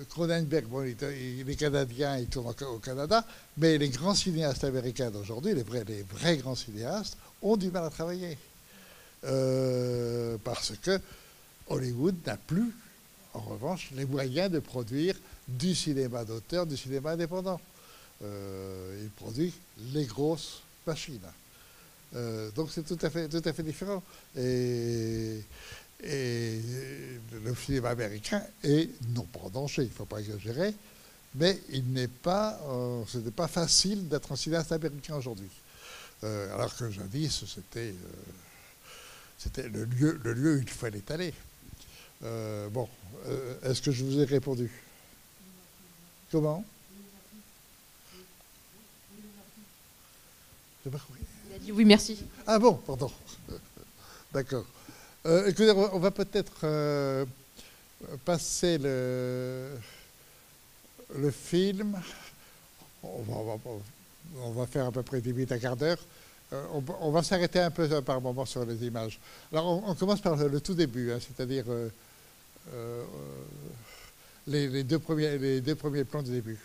[0.09, 3.23] Cronenberg, bon, il, est canadien, il tourne au Canada,
[3.57, 7.85] mais les grands cinéastes américains d'aujourd'hui, les vrais, les vrais grands cinéastes, ont du mal
[7.85, 8.37] à travailler.
[9.25, 10.99] Euh, parce que
[11.67, 12.71] Hollywood n'a plus,
[13.33, 15.15] en revanche, les moyens de produire
[15.47, 17.59] du cinéma d'auteur, du cinéma indépendant.
[18.23, 19.53] Euh, il produit
[19.93, 21.19] les grosses machines.
[22.15, 24.01] Euh, donc c'est tout à fait, tout à fait différent.
[24.37, 25.39] Et,
[26.03, 26.59] et,
[27.43, 30.73] le cinéma américain est non pas en danger, il ne faut pas exagérer,
[31.35, 35.49] mais il n'est pas, euh, ce n'est pas facile d'être un cinéaste américain aujourd'hui.
[36.23, 38.93] Euh, alors que jadis, c'était, euh,
[39.37, 41.33] c'était le lieu, le lieu où il fallait aller.
[42.21, 42.89] bon,
[43.63, 44.69] est-ce que je vous ai répondu?
[46.31, 46.63] Comment?
[50.85, 52.23] Il a dit oui, merci.
[52.47, 53.11] Ah bon, pardon.
[54.33, 54.65] D'accord.
[55.25, 57.25] Écoutez, on va peut-être
[58.25, 59.71] passer le
[61.31, 61.99] film,
[63.03, 65.97] on va, faire à peu près 10 minutes, à quart d'heure.
[66.51, 66.65] Euh,
[67.01, 69.19] on, va s'arrêter un peu euh, par moment sur les images.
[69.51, 73.03] Alors, on, commence par le, tout début, hein, c'est-à-dire euh,
[74.47, 76.57] les, deux premiers, les deux premiers plans du début.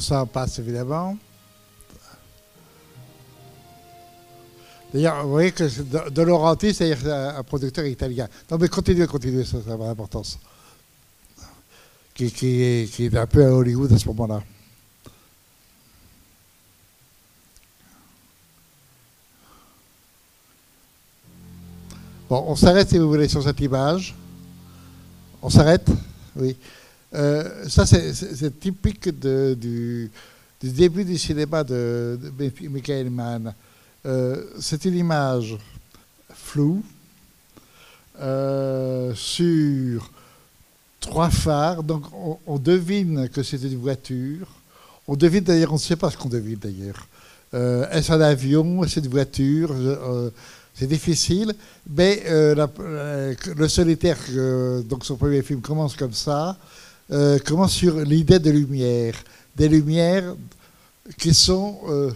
[0.00, 1.16] Ça passe évidemment.
[4.92, 5.64] D'ailleurs, vous voyez que
[6.10, 8.26] de, Laurenti, c'est un producteur italien.
[8.50, 10.38] Non, mais continuez, continuez, ça, ça a l'importance.
[12.14, 14.42] Qui est un peu à Hollywood à ce moment-là.
[22.28, 24.14] Bon, on s'arrête si vous voulez sur cette image.
[25.40, 25.88] On s'arrête
[26.36, 26.56] Oui.
[27.14, 30.10] Euh, ça, c'est typique du,
[30.62, 32.18] début du cinéma de,
[32.68, 33.54] Michael Mann.
[34.06, 35.56] Euh, c'est une image
[36.32, 36.82] floue
[38.20, 40.10] euh, sur
[41.00, 41.82] trois phares.
[41.82, 42.04] Donc,
[42.46, 44.46] on, devine que c'est une voiture.
[45.06, 47.06] On devine d'ailleurs, on ne sait pas ce qu'on devine d'ailleurs.
[47.90, 48.84] Est-ce un avion?
[48.84, 49.74] Est-ce une voiture?
[50.74, 51.54] C'est difficile,
[51.88, 54.18] mais le solitaire,
[54.84, 56.58] donc son premier film commence comme ça.
[57.10, 59.14] Euh, comment sur l'idée de lumière,
[59.56, 60.34] des lumières
[61.16, 62.12] qui sont, euh,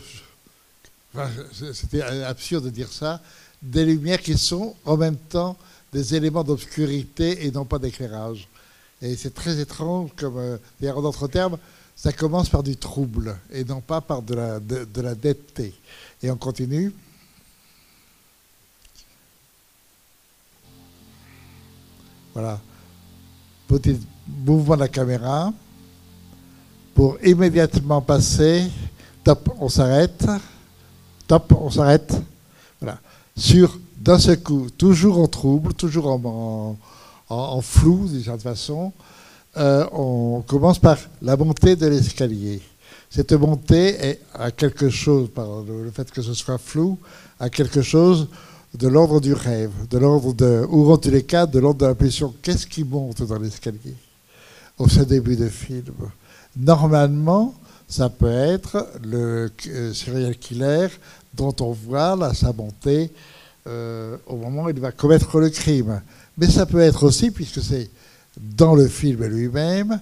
[1.72, 3.22] c'était absurde de dire ça,
[3.62, 5.56] des lumières qui sont en même temps
[5.92, 8.48] des éléments d'obscurité et non pas d'éclairage.
[9.00, 11.58] Et c'est très étrange, comme euh, en d'autres termes,
[11.96, 15.74] ça commence par du trouble et non pas par de la, de, de la netteté.
[16.22, 16.92] Et on continue.
[22.34, 22.60] Voilà.
[23.72, 23.98] Petit
[24.44, 25.50] mouvement de la caméra
[26.94, 28.64] pour immédiatement passer.
[29.24, 30.26] Top, on s'arrête.
[31.26, 32.20] Top, on s'arrête.
[32.78, 32.98] Voilà.
[33.34, 36.76] Sur, d'un seul coup, toujours en trouble, toujours en,
[37.30, 38.92] en, flou, d'une certaine façon,
[39.56, 42.60] euh, on commence par la montée de l'escalier.
[43.08, 46.98] Cette montée est à quelque chose, par le fait que ce soit flou,
[47.40, 48.28] à quelque chose
[48.74, 51.86] de l'ordre du rêve, de l'ordre de, ou en tous les cas, de l'ordre de
[51.86, 52.34] l'impression.
[52.42, 53.94] Qu'est-ce qui monte dans l'escalier
[54.78, 55.94] au ce début de film?
[56.56, 57.54] Normalement,
[57.88, 60.88] ça peut être le euh, serial killer
[61.34, 63.10] dont on voit là, sa montée
[63.66, 66.00] euh, au moment où il va commettre le crime.
[66.38, 67.90] Mais ça peut être aussi, puisque c'est
[68.36, 70.00] dans le film lui-même,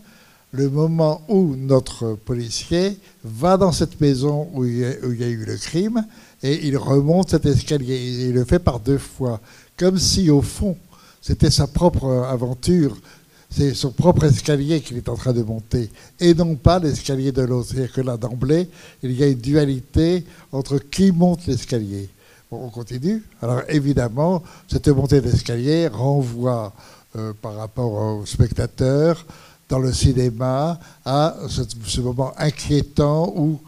[0.52, 5.56] le moment où notre policier va dans cette maison où il, y a, eu le
[5.56, 6.04] crime
[6.42, 8.26] et il remonte cet escalier.
[8.28, 9.40] Il le fait par deux fois,
[9.76, 10.76] comme si au fond
[11.20, 12.96] c'était sa propre aventure,
[13.50, 17.42] c'est son propre escalier qu'il est en train de monter, et non pas l'escalier de
[17.42, 17.70] l'autre.
[17.70, 18.68] C'est-à-dire que là, d'emblée,
[19.02, 22.08] il y a une dualité entre qui monte l'escalier.
[22.52, 23.22] On continue.
[23.42, 26.72] Alors évidemment, cette montée d'escalier renvoie
[27.16, 29.24] euh, par rapport au spectateur
[29.70, 33.58] dans le cinéma à ce moment inquiétant où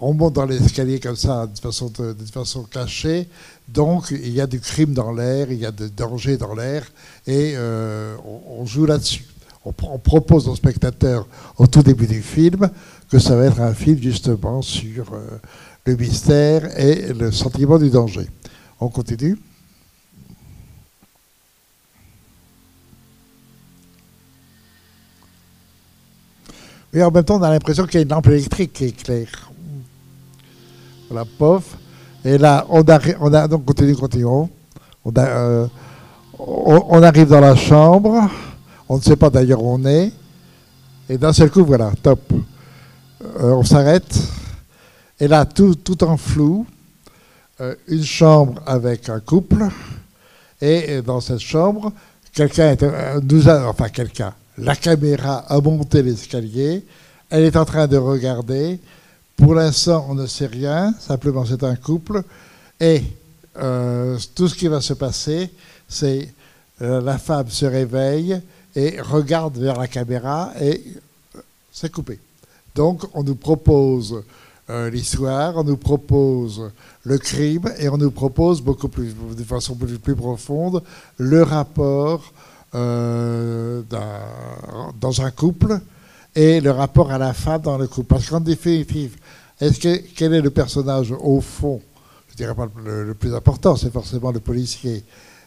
[0.00, 3.28] on monte dans l'escalier comme ça, de façon, cachée.
[3.68, 6.90] Donc, il y a du crime dans l'air, il y a du danger dans l'air,
[7.24, 8.16] et euh,
[8.50, 9.24] on, joue là-dessus.
[9.64, 12.68] On, propose au spectateur, au tout début du film,
[13.08, 15.38] que ça va être un film justement sur euh,
[15.86, 18.26] le mystère et le sentiment du danger.
[18.80, 19.38] On continue
[26.94, 29.50] Et en même temps, on a l'impression qu'il y a une lampe électrique qui éclaire.
[31.10, 31.64] La pauvre.
[32.24, 32.84] Et là, on,
[33.20, 34.50] on a, donc continue, continuons.
[35.04, 35.66] On, euh,
[36.38, 38.28] on, arrive dans la chambre.
[38.88, 40.12] On ne sait pas d'ailleurs où on est.
[41.08, 42.20] Et d'un seul coup, voilà, top.
[43.22, 44.18] Euh, on s'arrête.
[45.18, 46.66] Et là, tout, tout en flou,
[47.60, 49.66] euh, une chambre avec un couple.
[50.60, 51.92] Et dans cette chambre,
[52.32, 52.76] quelqu'un
[53.22, 56.84] nous a, enfin quelqu'un, la caméra a monté l'escalier.
[57.30, 58.78] Elle est en train de regarder.
[59.36, 60.94] Pour l'instant, on ne sait rien.
[61.00, 62.22] Simplement, c'est un couple.
[62.80, 63.02] Et
[63.54, 65.50] tout ce qui va se passer,
[65.88, 66.28] c'est
[66.80, 68.40] la femme se réveille
[68.74, 70.82] et regarde vers la caméra et
[71.72, 72.18] c'est coupé.
[72.74, 74.22] Donc on nous propose
[74.70, 76.70] euh, l'histoire, on nous propose
[77.04, 80.82] le crime et on nous propose beaucoup plus, de façon plus, plus profonde,
[81.18, 82.32] le rapport
[82.74, 83.82] euh,
[85.00, 85.78] dans un couple
[86.34, 88.08] et le rapport à la femme dans le couple.
[88.08, 89.16] Parce qu'en définitive,
[89.60, 91.80] est-ce que quel est le personnage au fond?
[92.30, 95.04] Je dirais pas le plus important, c'est forcément le policier,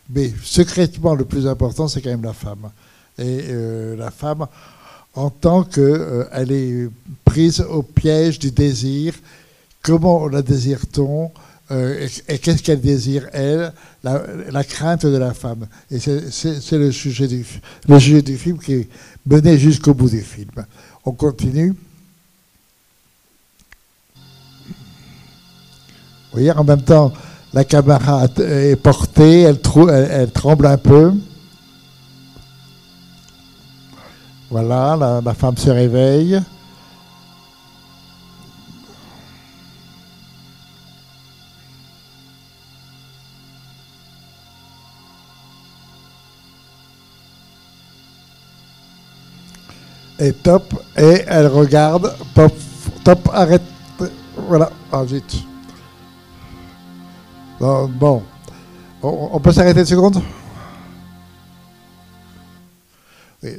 [0.10, 2.70] mais secrètement le plus important, c'est quand même la femme.
[3.18, 4.46] Et euh, la femme,
[5.16, 6.90] en tant qu'elle euh, est
[7.24, 9.16] prise au piège du désir,
[9.82, 11.32] comment la désire-t-on?
[11.72, 15.68] Euh, et, qu'est-ce qu'elle désire, elle, la, crainte de la femme.
[15.90, 17.46] Et c'est le, sujet du,
[17.88, 18.90] le sujet du film qui est
[19.26, 20.52] mené jusqu'au bout du film.
[21.06, 21.74] On continue.
[26.32, 27.14] Vous voyez, en même temps,
[27.54, 29.60] la caméra est portée, elle,
[30.12, 31.14] elle tremble un peu.
[34.52, 36.40] Voilà, la, femme se réveille.
[50.20, 52.54] Et top, et elle regarde, top,
[53.04, 53.62] top, arrête.
[54.48, 55.44] Voilà, ah vite.
[57.60, 58.24] Bon,
[59.02, 60.22] on peut s'arrêter une seconde?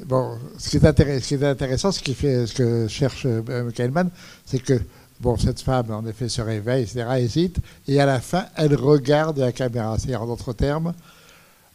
[0.06, 4.10] Bon, ce qui est, intéressant, ce, qui fait, ce que cherche euh, Michael Mann,
[4.44, 4.80] c'est que
[5.20, 9.38] bon, cette femme, en effet, se réveille, etc., hésite, et à la fin, elle regarde
[9.38, 9.96] la caméra.
[9.98, 10.92] C'est-à-dire, en d'autres termes,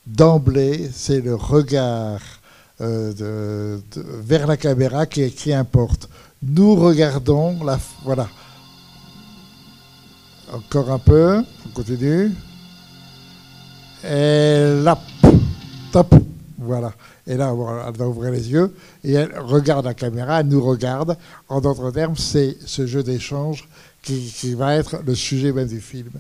[0.06, 2.20] d'emblée, c'est le regard
[2.82, 6.10] euh, vers la caméra qui, qui, importe.
[6.42, 7.80] Nous regardons la.
[8.04, 8.28] Voilà.
[10.52, 12.32] Encore un peu, on continue.
[14.04, 15.00] Et là,
[15.92, 16.16] top,
[16.58, 16.92] voilà.
[17.28, 17.54] Et là,
[17.88, 18.74] elle va ouvrir les yeux
[19.04, 21.18] et elle regarde la caméra, elle nous regarde.
[21.50, 23.68] En d'autres termes, c'est ce jeu d'échange
[24.02, 26.12] qui, va être le sujet même du film.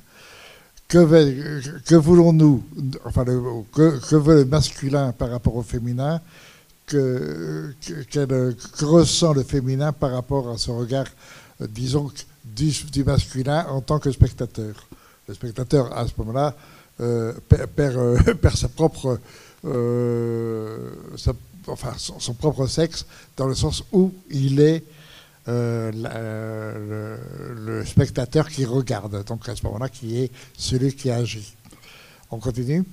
[0.88, 2.64] Que, que voulons-nous,
[3.06, 6.22] enfin, que, veut le masculin par rapport au féminin?
[6.86, 7.74] Que,
[8.12, 11.06] que, ressent le féminin par rapport à ce regard,
[11.62, 12.12] euh, disons,
[12.44, 14.88] du, masculin en tant que spectateur
[15.28, 16.56] Le spectateur, à ce moment-là,
[17.00, 19.20] euh, perd, euh, perd, sa propre
[21.18, 23.06] son, propre sexe,
[23.38, 24.84] dans le sens où il est
[25.48, 27.18] le,
[27.86, 31.56] spectateur qui regarde, donc à ce moment-là, qui est celui qui agit.
[32.32, 32.84] On continue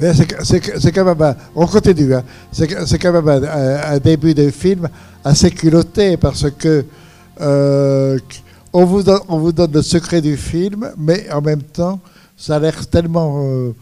[0.00, 2.24] C'est quand même, on continue, hein.
[2.52, 4.88] c'est quand même un, début de film
[5.22, 6.84] assez culotté parce que
[7.40, 8.18] euh,
[8.72, 12.00] on vous, donne, le secret du film, mais en même temps,
[12.36, 13.44] ça a l'air tellement.
[13.44, 13.74] Euh,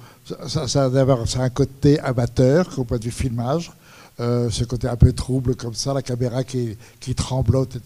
[0.46, 3.72] ça, ça, a un côté amateur au point du filmage,
[4.20, 7.78] euh, ce côté un peu trouble comme ça, la caméra qui, qui tremblote.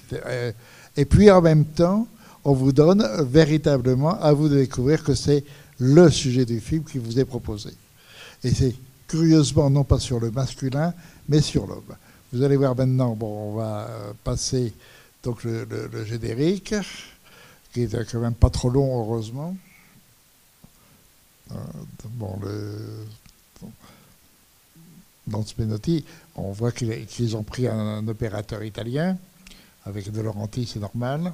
[0.96, 2.08] Et puis en même temps,
[2.44, 5.44] on vous donne véritablement à vous de découvrir que c'est
[5.78, 7.70] le sujet du film qui vous est proposé.
[8.46, 8.76] Et c'est
[9.08, 10.94] curieusement non pas sur le masculin,
[11.28, 11.96] mais sur l'homme.
[12.32, 13.88] Vous allez voir maintenant, bon, on va
[14.22, 14.72] passer
[15.24, 16.72] donc le, générique,
[17.72, 19.56] qui est quand même pas trop long, heureusement.
[21.50, 21.54] Euh,
[22.04, 23.04] bon, le,
[25.26, 26.04] dans Spenotti,
[26.36, 29.18] on voit qu'ils ont pris un, opérateur italien,
[29.84, 31.32] avec De Laurenti, c'est normal.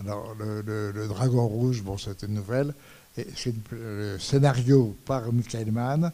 [0.00, 2.74] Alors, le, Dragon Rouge, bon, c'est une nouvelle.
[3.14, 6.12] C'est le scénario par Michael Mann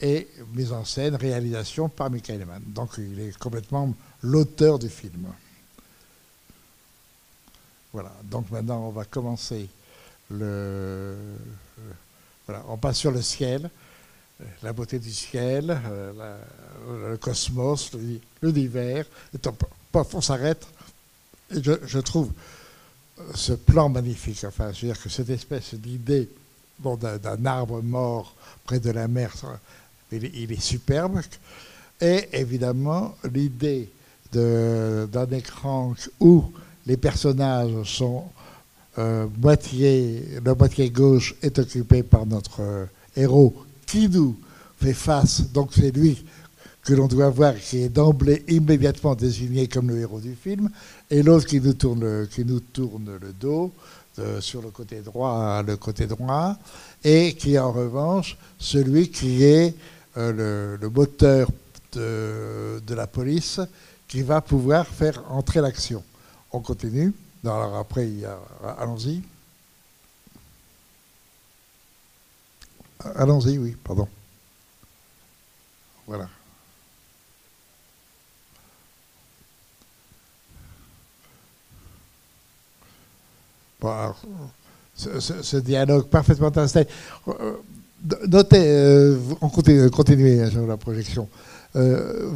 [0.00, 2.62] et mise en scène, réalisation par Michael Mann.
[2.66, 5.26] Donc, il est complètement l'auteur du film.
[7.92, 9.68] Voilà, donc maintenant on va commencer
[10.30, 11.16] le.
[12.46, 13.68] Voilà, on passe sur le ciel,
[14.62, 17.90] la beauté du ciel, euh, le cosmos,
[18.42, 19.06] l'univers.
[19.92, 20.66] On s'arrête.
[21.52, 22.30] Et je, trouve
[23.34, 24.44] ce plan magnifique.
[24.44, 26.28] Enfin, je veux dire que cette espèce d'idée
[26.78, 29.32] bon, d'un arbre mort près de la mer,
[30.12, 31.20] il est superbe.
[32.00, 33.88] Et évidemment, l'idée
[34.32, 36.44] d'un écran où
[36.86, 38.24] les personnages sont
[38.98, 43.54] euh, moitié, la moitié gauche est occupée par notre euh, héros
[43.86, 44.36] qui nous
[44.80, 45.42] fait face.
[45.52, 46.24] Donc c'est lui
[46.82, 50.70] que l'on doit voir qui est d'emblée immédiatement désigné comme le héros du film,
[51.10, 53.72] et l'autre qui nous tourne le, qui nous tourne le dos
[54.40, 56.56] sur le côté droit, le côté droit,
[57.02, 59.74] et qui est en revanche celui qui est
[60.16, 61.48] le, moteur
[61.92, 63.60] de la police
[64.10, 66.02] qui va pouvoir faire entrer l'action.
[66.52, 67.14] On continue.
[67.44, 68.10] alors après,
[68.78, 69.22] allons-y.
[73.14, 74.08] Allons-y, oui, pardon.
[76.08, 76.28] Voilà.
[84.94, 86.86] Ce, dialogue parfaitement installé.
[87.28, 87.52] Euh,
[88.28, 91.28] notez, euh, on continue, continuez sur la projection.
[91.76, 92.28] Euh,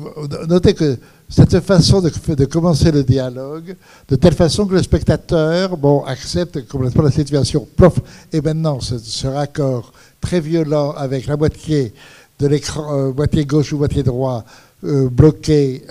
[0.48, 0.96] notez que
[1.28, 3.74] cette façon de, commencer le dialogue,
[4.08, 7.66] de telle façon que le spectateur bon, accepte complètement la situation.
[7.76, 7.98] Plof,
[8.32, 11.92] et maintenant, ce, raccord très violent avec la moitié
[12.38, 14.44] de l'écran, moitié gauche ou moitié droit,
[14.84, 15.82] euh, bloqué,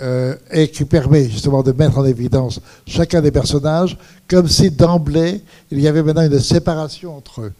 [0.50, 3.96] et qui permet justement de mettre en évidence chacun des personnages,
[4.28, 7.52] comme si d'emblée, il y avait maintenant une séparation entre eux.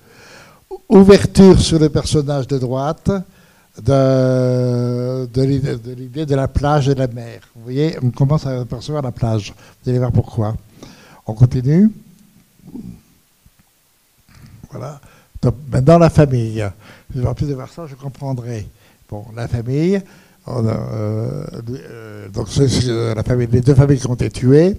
[0.88, 3.10] Ouverture sur le personnage de droite,
[3.82, 5.28] de,
[5.94, 7.40] l'idée de la plage et de la mer.
[7.54, 9.52] Vous voyez, on commence à apercevoir la plage.
[9.82, 10.56] Vous allez voir pourquoi.
[11.26, 11.90] On continue.
[14.70, 15.00] Voilà.
[15.42, 16.64] dans la famille,
[17.14, 18.66] je vais plus de voir ça, je comprendrai.
[19.08, 20.02] Bon, la famille,
[20.46, 24.76] euh, euh, donc la famille, les deux familles qui ont été tuées.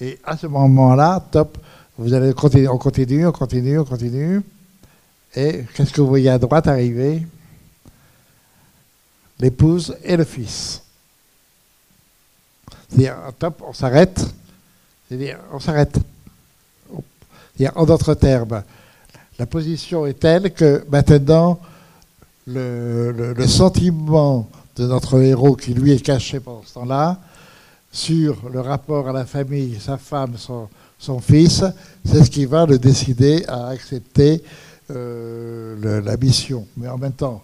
[0.00, 1.58] Et à ce moment-là, top,
[1.96, 2.68] vous allez on continue,
[3.26, 4.42] on continue, on continue.
[5.34, 7.26] Et qu'est-ce que vous voyez à droite arriver?
[9.40, 10.82] L'épouse et le fils.
[12.88, 14.24] C'est-à-dire, top, on s'arrête.
[15.08, 15.98] C'est-à-dire, on s'arrête.
[17.74, 18.62] En d'autres termes,
[19.38, 21.60] la position est telle que maintenant,
[22.46, 24.48] le, sentiment
[24.78, 27.18] de notre héros, qui lui est caché pendant ce temps-là,
[27.90, 31.64] sur le rapport à la famille, sa femme, son, fils,
[32.04, 34.42] c'est ce qui va le décider à accepter
[34.90, 36.66] euh, la mission.
[36.76, 37.42] Mais en même temps,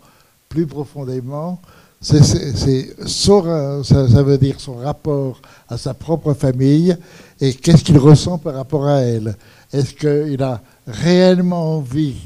[0.48, 1.60] plus profondément,
[2.00, 6.96] c'est ça, veut dire son rapport à sa propre famille
[7.40, 9.34] et qu'est-ce qu'il ressent par rapport à elle.
[9.72, 12.16] Est-ce qu'il a réellement envie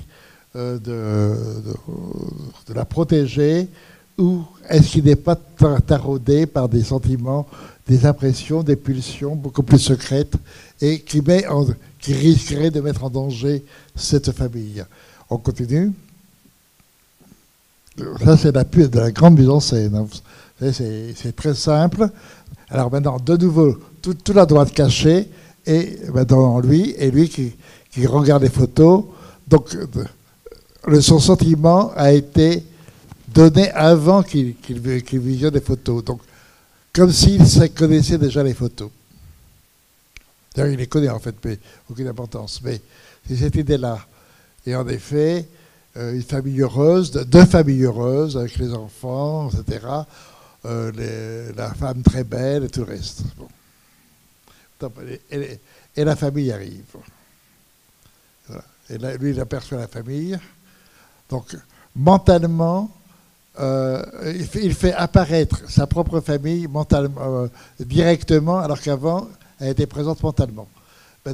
[0.56, 1.36] euh, de,
[2.66, 3.68] de, la protéger
[4.18, 5.36] ou est-ce qu'il n'est pas
[5.86, 7.46] taraudé par des sentiments,
[7.86, 10.34] des impressions, des pulsions beaucoup plus secrètes
[10.80, 11.46] et qui, met
[12.00, 13.64] qui risquerait de mettre en danger
[13.96, 14.84] cette famille?
[15.30, 15.92] On continue
[18.24, 19.94] ça, c'est la, de la grande mise en scène.
[19.94, 20.06] Hein.
[20.72, 22.08] C'est très simple.
[22.70, 25.28] Alors maintenant, de nouveau, toute la droite cachée,
[25.66, 27.52] et maintenant lui, et lui qui,
[28.06, 29.04] regarde les photos.
[29.48, 29.76] Donc,
[30.86, 32.62] le, son sentiment a été
[33.38, 34.56] donné avant qu'il
[35.12, 36.04] visionne les photos.
[36.04, 36.20] Donc,
[36.92, 37.40] comme s'il
[37.72, 38.90] connaissait déjà les photos.
[40.54, 41.58] D'ailleurs, il les connaît en fait, mais
[41.88, 42.60] aucune importance.
[42.62, 42.80] Mais
[43.26, 44.00] c'est cette idée-là.
[44.66, 45.46] Et en effet,
[45.96, 49.86] euh, une famille heureuse, deux familles heureuses avec les enfants, etc.
[50.64, 53.22] Euh, la femme très belle et tout le reste.
[55.30, 56.96] Et, la famille arrive.
[58.90, 60.36] Et lui, il aperçoit la famille.
[61.28, 61.56] Donc,
[61.94, 62.90] mentalement,
[63.58, 64.02] euh,
[64.54, 67.48] il, fait, apparaître sa propre famille mentalement,
[67.80, 69.28] directement, alors qu'avant,
[69.58, 70.68] elle était présente mentalement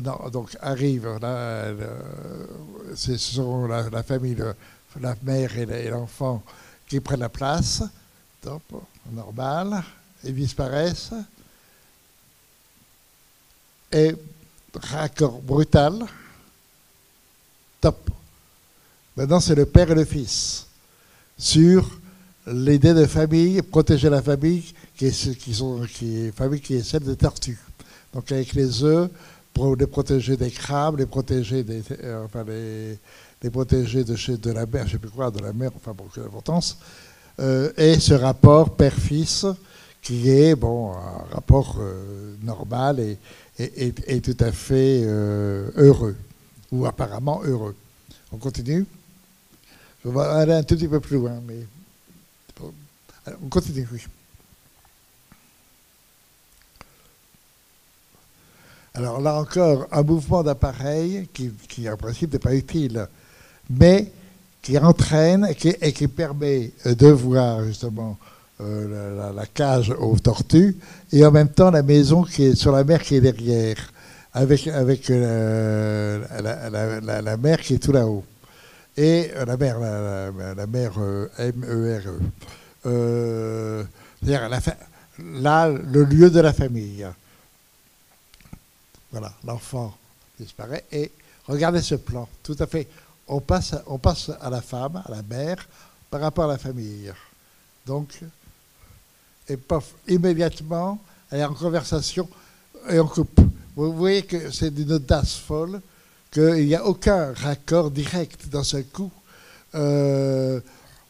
[0.01, 1.73] donc arrive, là,
[2.95, 4.37] ce sont la, famille,
[5.01, 6.43] la mère et l'enfant
[6.89, 7.83] qui prennent la place,
[8.41, 8.63] top,
[9.13, 9.83] normal,
[10.25, 11.13] ils disparaissent.
[13.93, 14.15] Et
[14.75, 16.05] raccord brutal,
[17.81, 18.11] top.
[19.17, 20.67] Maintenant, c'est le père et le fils
[21.39, 22.01] sur
[22.47, 24.65] l'idée de famille, protéger la famille,
[24.97, 27.59] qui est, qui sont, qui famille qui est celle des tortues.
[28.13, 29.11] Donc avec les œufs,
[29.53, 32.99] pour les protéger des crabes, les protéger des, euh, enfin les,
[33.43, 35.93] les, protéger de, de la mer, je ne sais plus quoi, de la mer, enfin
[35.97, 36.79] bon, quelle importance.
[37.41, 39.47] Euh, et ce rapport père-fils
[40.03, 43.19] qui est bon un rapport euh, normal et,
[43.59, 46.17] et, et, tout à fait heureux
[46.71, 47.75] ou apparemment heureux.
[48.33, 48.85] On continue?
[50.05, 51.67] Je vais aller un tout petit peu plus loin, mais
[52.61, 53.87] on continue.
[53.93, 54.01] Oui.
[58.97, 63.09] Alors là encore, un mouvement d'appareil qui, en principe n'est pas utile,
[63.69, 64.13] mais
[64.63, 65.49] qui entraîne
[65.81, 68.17] et qui, permet de voir justement
[68.61, 70.77] euh, la, cage aux tortues
[71.13, 73.93] et en même temps la maison qui est sur la mer qui est derrière,
[74.33, 74.69] avec,
[75.11, 76.25] euh,
[77.21, 78.23] la, mère qui est tout là-haut.
[78.97, 80.93] Et euh, la mère, la, mère
[81.39, 82.21] M-E-R-E.
[82.87, 83.87] E.
[84.23, 84.49] C'est-à-dire
[85.19, 87.07] là, le lieu de la famille.
[89.11, 89.97] Voilà, l'enfant
[90.39, 90.85] disparaît.
[90.91, 91.11] Et
[91.47, 92.89] regardez ce plan, tout à fait.
[93.29, 95.67] On passe, on passe à la femme, à la mère,
[96.11, 97.13] par rapport à la famille.
[97.87, 98.21] Donc,
[99.49, 100.99] et pof, immédiatement,
[101.31, 102.29] elle est en conversation
[102.89, 103.41] et on coupe.
[103.77, 105.81] Vous voyez que c'est d'une audace folle,
[106.35, 109.11] qu'il n'y a aucun raccord direct dans ce coup.
[109.77, 110.61] Euh,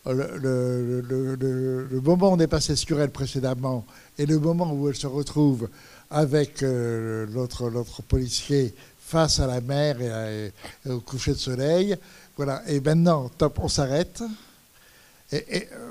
[0.06, 3.86] le, moment où on est passé sur elle précédemment
[4.18, 5.68] et le moment où elle se retrouve
[6.10, 10.52] avec euh, l'autre policier face à la mer et,
[10.90, 11.96] au coucher de soleil.
[12.36, 12.62] Voilà.
[12.68, 14.22] Et maintenant, top, on s'arrête.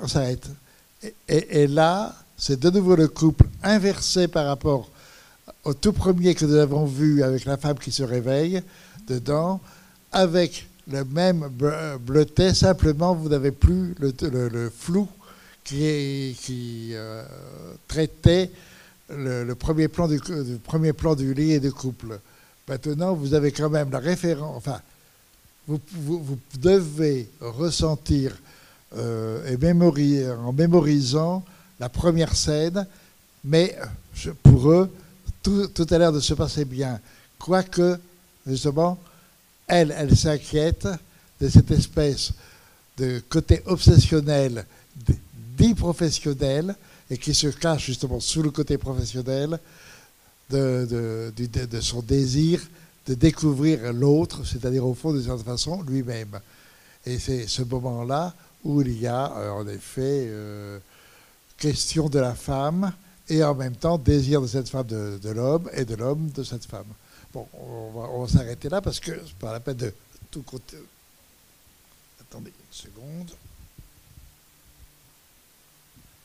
[0.00, 0.46] On s'arrête.
[1.28, 4.88] Et, là, c'est de nouveau le couple inversé par rapport
[5.64, 8.62] au tout premier que nous avons vu avec la femme qui se réveille
[9.08, 9.60] dedans,
[10.12, 11.48] avec le même
[12.00, 15.08] bleuté, simplement vous n'avez plus le, flou
[15.64, 17.24] qui, euh,
[17.88, 18.50] traitait
[19.10, 20.20] le, premier plan du,
[20.62, 22.18] premier plan du lit et du couple.
[22.68, 24.80] Maintenant, vous avez quand même la référence, enfin,
[25.66, 25.80] vous,
[26.60, 28.36] devez ressentir
[28.96, 31.44] euh, et en mémorisant
[31.80, 32.86] la première scène,
[33.44, 33.76] mais
[34.42, 34.90] pour eux,
[35.44, 36.98] tout, a l'air de se passer bien.
[37.38, 37.98] Quoique,
[38.46, 38.98] justement,
[39.68, 40.88] elle, elle s'inquiète
[41.40, 42.32] de cette espèce
[42.96, 44.66] de côté obsessionnel,
[45.56, 46.74] dit professionnel,
[47.10, 49.58] et qui se cache justement sous le côté professionnel
[50.50, 51.32] de,
[51.80, 52.60] son désir
[53.06, 56.40] de découvrir l'autre, c'est-à-dire au fond, de cette façon, lui-même.
[57.04, 58.34] Et c'est ce moment-là
[58.64, 60.78] où il y a, euh, en effet, euh,
[61.58, 62.94] question de la femme
[63.28, 66.64] et en même temps désir de cette femme de, l'homme et de l'homme de cette
[66.64, 66.86] femme.
[67.32, 69.92] Bon, on va, s'arrêter là parce que c'est pas la peine de
[70.30, 70.76] tout côté.
[72.20, 73.30] Attendez une seconde.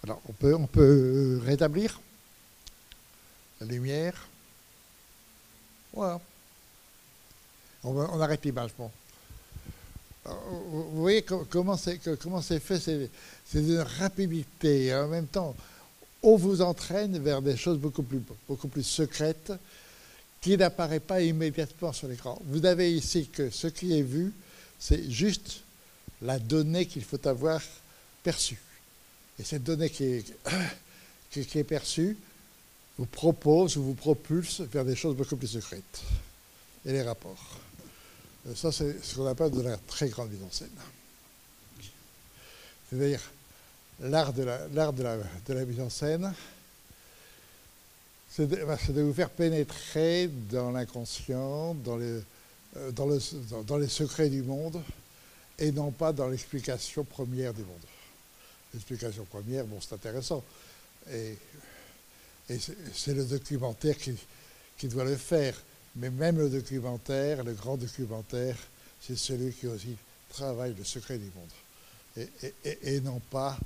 [0.03, 1.99] Alors, on peut, on peut rétablir
[3.59, 4.27] la lumière.
[5.93, 6.19] Voilà.
[7.83, 8.71] On, arrête l'image.
[8.77, 8.91] Bon.
[10.25, 14.93] Vous voyez comment c'est fait, c'est d'une rapidité.
[14.93, 15.55] en même temps,
[16.23, 19.53] on vous entraîne vers des choses beaucoup plus, beaucoup plus secrètes
[20.41, 22.41] qui n'apparaissent pas immédiatement sur l'écran.
[22.45, 24.33] Vous avez ici que ce qui est vu,
[24.79, 25.61] c'est juste
[26.21, 27.61] la donnée qu'il faut avoir
[28.23, 28.59] perçue.
[29.37, 30.25] Et cette donnée qui est,
[31.35, 32.17] est perçue
[32.97, 36.01] vous propose ou vous propulse vers des choses beaucoup plus secrètes.
[36.85, 37.59] Et les rapports.
[38.47, 40.69] Euh, ça, c'est ce qu'on appelle de la très grande mise en scène.
[42.89, 43.21] C'est-à-dire
[44.01, 46.33] l'art de la, de, la, mise en scène,
[48.29, 52.21] c'est de, vous faire pénétrer dans l'inconscient, dans les,
[52.77, 53.19] euh, dans, le,
[53.65, 54.81] dans, les secrets du monde,
[55.57, 57.85] et non pas dans l'explication première du monde.
[58.73, 60.43] L'explication première, bon, c'est intéressant.
[61.11, 61.37] Et,
[62.95, 65.53] c'est le documentaire qui doit le faire.
[65.95, 68.55] Mais même le documentaire, le grand documentaire,
[69.01, 69.95] c'est celui qui aussi
[70.29, 72.27] travaille le secret du monde.
[72.83, 73.57] Et, non pas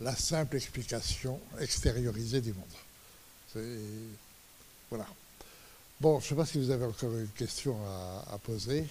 [0.00, 2.64] la simple explication extériorisée du monde.
[4.90, 5.06] Voilà.
[6.00, 7.76] Bon, je ne sais pas si vous avez encore une question
[8.30, 8.84] à, poser.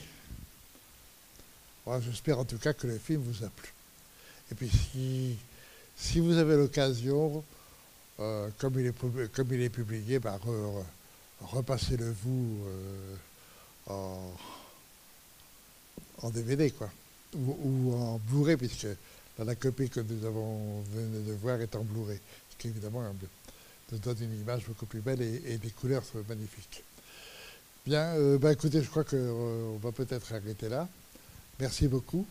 [2.01, 3.71] J'espère en tout cas que le film vous a plu.
[4.51, 4.71] Et puis
[5.95, 7.43] si, vous avez l'occasion,
[8.19, 10.39] euh, comme, il est, publié, bah,
[11.41, 12.59] repassez-le vous
[13.87, 14.31] euh,
[16.21, 16.89] en, DVD, quoi.
[17.35, 18.87] Ou, en Blu-ray, puisque
[19.43, 22.19] la copie que nous avons venu de voir est en Blu-ray.
[22.49, 23.01] Ce qui, évidemment,
[23.91, 26.83] nous donne une image beaucoup plus belle et, des couleurs sont magnifiques.
[27.85, 30.87] Bien, euh, bah, écoutez, je crois qu'on va peut-être arrêter là.
[31.59, 32.25] Merci beaucoup.